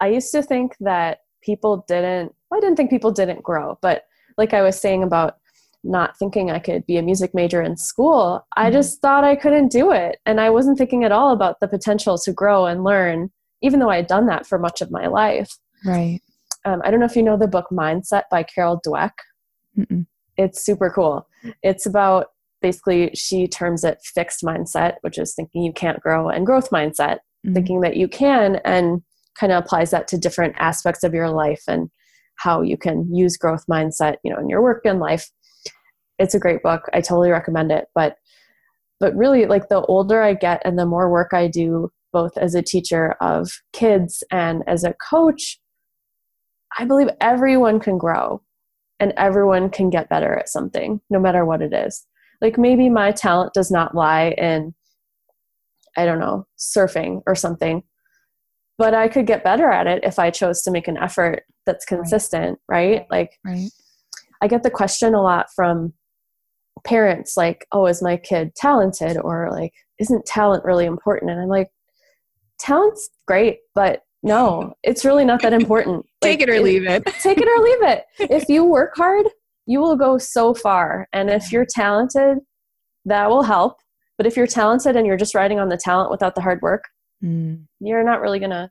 [0.00, 4.04] I used to think that people didn't, well, I didn't think people didn't grow, but
[4.36, 5.36] like I was saying about
[5.84, 8.72] not thinking I could be a music major in school, I Mhm.
[8.72, 10.18] just thought I couldn't do it.
[10.26, 13.30] And I wasn't thinking at all about the potential to grow and learn,
[13.62, 15.56] even though I had done that for much of my life.
[15.86, 16.20] right.
[16.64, 19.12] Um, I don't know if you know the book Mindset by Carol Dweck.
[19.78, 20.06] Mm-mm.
[20.36, 21.26] It's super cool.
[21.62, 22.26] It's about
[22.60, 27.18] basically, she terms it fixed mindset, which is thinking you can't grow, and growth mindset,
[27.46, 29.02] Mm, thinking that you can, and
[29.38, 31.90] kind of applies that to different aspects of your life and
[32.36, 35.30] how you can use growth mindset, you know, in your work and life.
[36.18, 36.82] It's a great book.
[36.92, 37.86] I totally recommend it.
[37.94, 38.16] But
[39.00, 42.54] but really like the older I get and the more work I do both as
[42.54, 45.60] a teacher of kids and as a coach,
[46.78, 48.42] I believe everyone can grow
[48.98, 52.04] and everyone can get better at something, no matter what it is.
[52.40, 54.74] Like maybe my talent does not lie in,
[55.96, 57.82] I don't know, surfing or something,
[58.78, 61.84] but I could get better at it if I chose to make an effort that's
[61.84, 63.06] consistent, right?
[63.10, 63.70] Like Right.
[64.40, 65.92] I get the question a lot from
[66.84, 69.18] parents like, oh, is my kid talented?
[69.18, 71.32] Or like, isn't talent really important?
[71.32, 71.68] And I'm like,
[72.58, 76.06] talent's great, but no, it's really not that important.
[76.20, 77.04] take Like, it or leave it.
[77.22, 78.04] take it or leave it.
[78.32, 79.26] If you work hard,
[79.66, 81.08] you will go so far.
[81.12, 82.38] And if you're talented,
[83.04, 83.78] that will help.
[84.16, 86.84] But if you're talented and you're just riding on the talent without the hard work,
[87.22, 87.66] Mm.
[87.80, 88.70] you're not really going to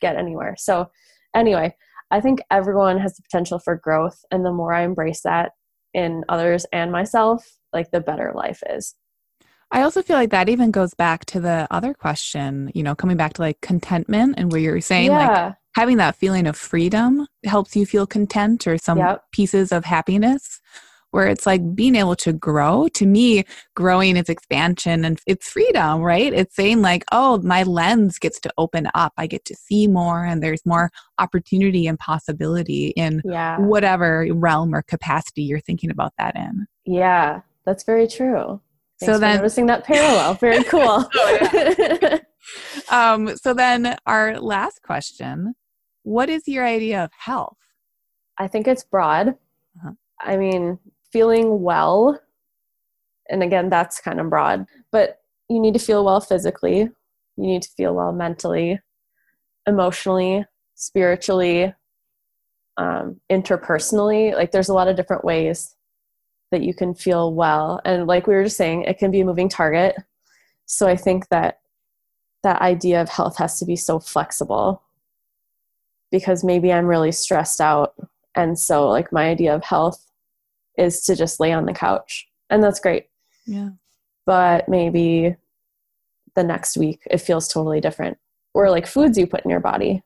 [0.00, 0.54] get anywhere.
[0.58, 0.90] So,
[1.34, 1.74] anyway,
[2.10, 4.18] I think everyone has the potential for growth.
[4.30, 5.52] And the more I embrace that
[5.92, 8.94] in others and myself, like the better life is.
[9.70, 13.16] I also feel like that even goes back to the other question, you know, coming
[13.16, 17.74] back to like contentment and where you're saying like having that feeling of freedom helps
[17.74, 19.22] you feel content or some Yep.
[19.32, 20.60] pieces of happiness
[21.14, 23.44] where it's like being able to grow to me
[23.76, 28.52] growing is expansion and it's freedom right it's saying like oh my lens gets to
[28.58, 33.56] open up i get to see more and there's more opportunity and possibility in yeah.
[33.58, 37.40] whatever realm or capacity you're thinking about that in Yeah.
[37.64, 38.60] That's very true.
[39.00, 40.34] So Thanks for then- noticing that parallel.
[40.34, 41.08] Very cool.
[41.14, 42.18] Oh,
[42.90, 45.54] um so then our last question
[46.02, 47.56] what is your idea of health
[48.36, 49.28] I think it's broad.
[49.28, 49.92] Uh-huh.
[50.20, 50.78] I mean,
[51.14, 52.20] feeling well,
[53.30, 56.90] and again, that's kind of broad, but you need to feel well physically, you
[57.36, 58.80] need to feel well mentally,
[59.64, 60.44] emotionally,
[60.74, 61.72] spiritually,
[62.78, 64.34] um, interpersonally.
[64.34, 65.76] Like, there's a lot of different ways
[66.50, 67.80] that you can feel well.
[67.84, 69.94] And, like we were just saying, it can be a moving target.
[70.66, 71.60] So, I think that
[72.42, 74.82] that idea of health has to be so flexible
[76.10, 77.94] because maybe I'm really stressed out
[78.34, 80.10] and so, like, my idea of health
[80.76, 82.26] is to just lay on the couch.
[82.50, 83.06] And that's great.
[83.46, 83.70] yeah
[84.26, 85.36] But maybe
[86.34, 88.18] the next week it feels totally different.
[88.54, 90.02] Or like foods you put in your body.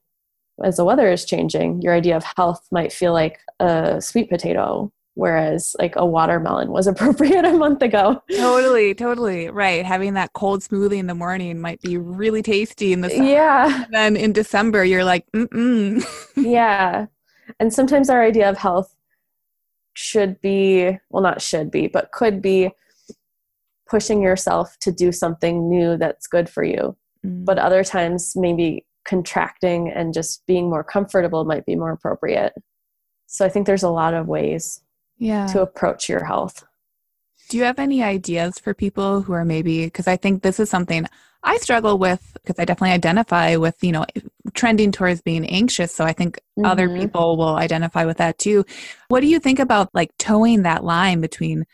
[0.62, 4.90] As the weather is changing, your idea of health might feel like a sweet potato,
[5.14, 8.20] whereas like a watermelon was appropriate a month ago.
[8.30, 9.50] Totally, totally.
[9.50, 9.84] Right.
[9.84, 13.26] Having that cold smoothie in the morning might be really tasty in the sun.
[13.26, 13.84] Yeah.
[13.84, 16.04] And then in December, you're like, mm-mm.
[16.36, 17.06] yeah.
[17.60, 18.94] And sometimes our idea of health
[19.98, 22.70] should be, well, not should be, but could be
[23.88, 26.96] pushing yourself to do something new that's good for you.
[27.26, 27.44] Mm.
[27.44, 32.52] But other times, maybe contracting and just being more comfortable might be more appropriate.
[33.26, 34.82] So I think there's a lot of ways
[35.18, 35.46] yeah.
[35.48, 36.64] to approach your health.
[37.48, 40.70] Do you have any ideas for people who are maybe, because I think this is
[40.70, 41.06] something
[41.42, 44.04] I struggle with, because I definitely identify with, you know,
[44.54, 45.94] trending towards being anxious.
[45.94, 47.00] So I think other Mhm.
[47.00, 48.64] people will identify with that too.
[49.08, 51.64] What do you think about like towing that line between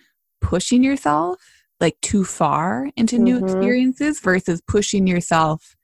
[0.41, 1.41] pushing yourself
[1.81, 3.45] like too far into new Mhm.
[3.45, 5.77] experiences versus pushing yourself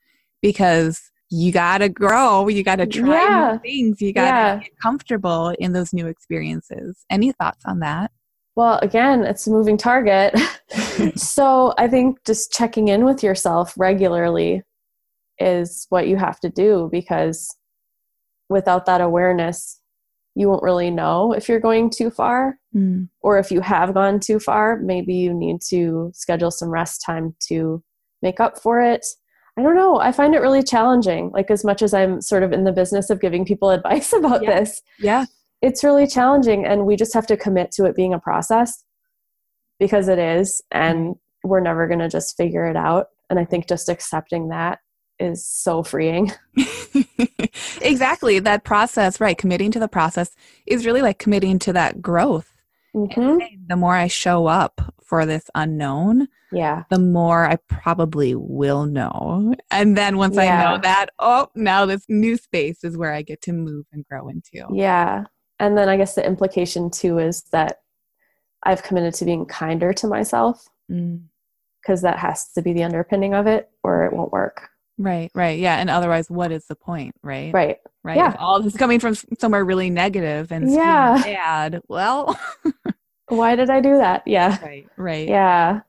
[0.42, 3.52] because you got to grow, you got to try Yeah.
[3.52, 4.56] new things, you got to Yeah.
[4.58, 7.04] get comfortable in those new experiences.
[7.08, 8.10] Any thoughts on that?
[8.56, 10.34] Well, again, it's a moving target.
[11.16, 14.62] so I think just checking in with yourself regularly
[15.40, 17.48] is what you have to do because
[18.48, 19.80] without that awareness,
[20.34, 22.58] you won't really know if you're going too far.
[22.74, 23.08] Mm.
[23.20, 27.34] Or if you have gone too far, maybe you need to schedule some rest time
[27.48, 27.82] to
[28.22, 29.04] make up for it.
[29.58, 29.98] I don't know.
[29.98, 31.30] I find it really challenging.
[31.32, 34.42] Like, as much as I'm sort of in the business of giving people advice about
[34.42, 34.60] Yeah.
[34.60, 35.24] this, Yeah.
[35.62, 38.84] it's really challenging and we just have to commit to it being a process
[39.78, 43.66] because it is and we're never going to just figure it out and i think
[43.66, 44.78] just accepting that
[45.20, 46.32] is so freeing
[47.82, 48.38] exactly.
[48.38, 49.36] That process, right?
[49.36, 50.34] Committing to the process
[50.66, 52.52] is really like committing to that growth.
[52.94, 53.38] Mhm.
[53.68, 59.54] The more I show up for this unknown, yeah the more I probably will know.
[59.70, 63.42] And then once I know that, oh, now this new space is where I get
[63.42, 64.66] to move and grow into.
[64.72, 65.24] yeah
[65.60, 67.80] and then i guess the implication too is that
[68.62, 71.24] i've committed to being kinder to myself Mm.
[71.82, 74.70] because that has to be the underpinning of it or it won't work
[75.00, 75.58] Right, right.
[75.58, 75.76] Yeah.
[75.76, 77.52] And otherwise, what is the point, right?
[77.54, 78.16] right Right.
[78.18, 78.30] Yeah.
[78.34, 81.20] If all this is coming from somewhere really negative and Yeah.
[81.24, 82.38] bad, well,
[83.28, 85.28] why did i do that yeah right, right.
[85.28, 85.80] yeah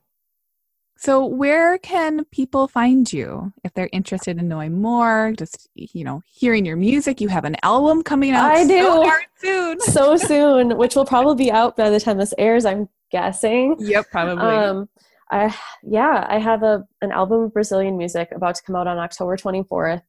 [0.97, 5.33] So, where can people find you if they're interested in knowing more?
[5.35, 7.19] Just you know, hearing your music.
[7.19, 8.51] You have an album coming out.
[8.51, 8.83] I so do.
[9.09, 9.79] darn soon.
[9.97, 14.05] so soon which will probably be out by the time this airs i'm guessing Yep,
[14.11, 14.55] probably.
[14.55, 14.87] Um,
[15.31, 18.97] I yeah, I have a an album of Brazilian music about to come out on
[18.97, 20.01] October 24th.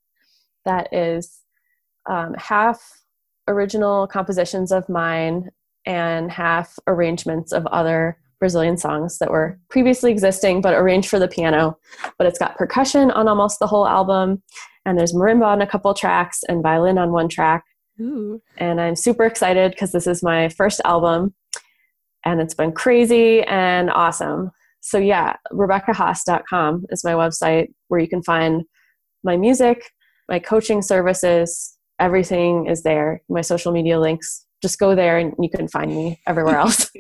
[0.65, 1.41] That is
[2.09, 2.83] um, half
[3.49, 5.51] original compositions of mine
[5.87, 11.29] and half arrangements of other Brazilian songs that were previously existing but arranged for the
[11.29, 11.79] piano.
[12.19, 14.43] But it's got percussion on almost the whole album,
[14.85, 17.65] and there's marimba on a couple tracks and violin on one track
[18.01, 18.41] Ooh.
[18.59, 21.35] and I'm super excited because this is my first album.
[22.25, 24.53] and it's been crazy and awesome.
[24.83, 28.63] So, yeah, RebeccaHass.com is my website where you can find
[29.25, 29.83] my music,
[30.29, 34.45] my coaching services, everything is there, my social media links.
[34.61, 36.91] Just go there and you can find me everywhere else.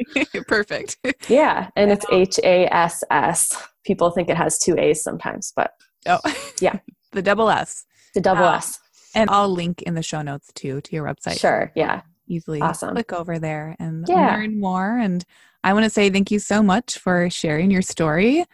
[0.46, 0.96] Perfect.
[1.28, 3.56] yeah, and it's H A S S.
[3.84, 5.72] People think it has two A's sometimes, but
[6.06, 6.20] oh,
[6.60, 6.78] yeah,
[7.12, 8.56] the double S, the double ah.
[8.56, 8.78] S.
[9.14, 11.38] And I'll link in the show notes too to your website.
[11.38, 11.70] Sure.
[11.76, 12.00] Yeah.
[12.28, 12.94] Easily awesome.
[12.94, 14.34] click over there and Yeah.
[14.36, 14.96] learn more.
[14.96, 15.22] And
[15.64, 18.44] I want to say thank you so much for sharing your story.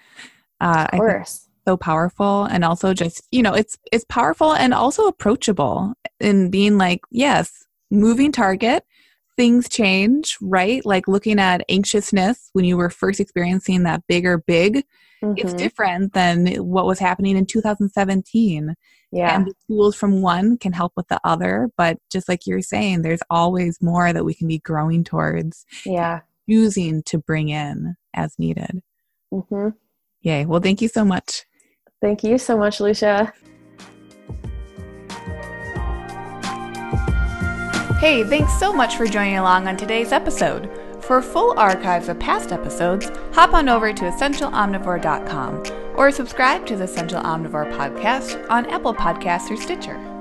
[0.61, 1.49] Uh, Of course.
[1.67, 6.79] so powerful and also just you know it's it's powerful and also approachable in being
[6.79, 8.85] like yes moving target
[9.37, 14.83] things change right like looking at anxiousness when you were first experiencing that bigger big
[15.37, 15.59] it's Mhm.
[15.59, 18.75] different than what was happening in 2017
[19.13, 19.37] Yeah.
[19.37, 23.03] and the tools from one can help with the other but just like you're saying
[23.03, 26.21] there's always more that we can be growing towards yeah.
[26.49, 28.81] Using to bring in as needed
[29.33, 29.69] hmm
[30.23, 31.45] yay well thank you so much
[32.01, 33.33] Thank you so much, Lucia.
[37.99, 40.71] Hey, thanks so much for joining along on today's episode.
[41.01, 46.85] For full archives of past episodes, hop on over to essentialomnivore.com or subscribe to the
[46.85, 50.18] Essential Omnivore podcast on Apple Podcasts or Stitcher.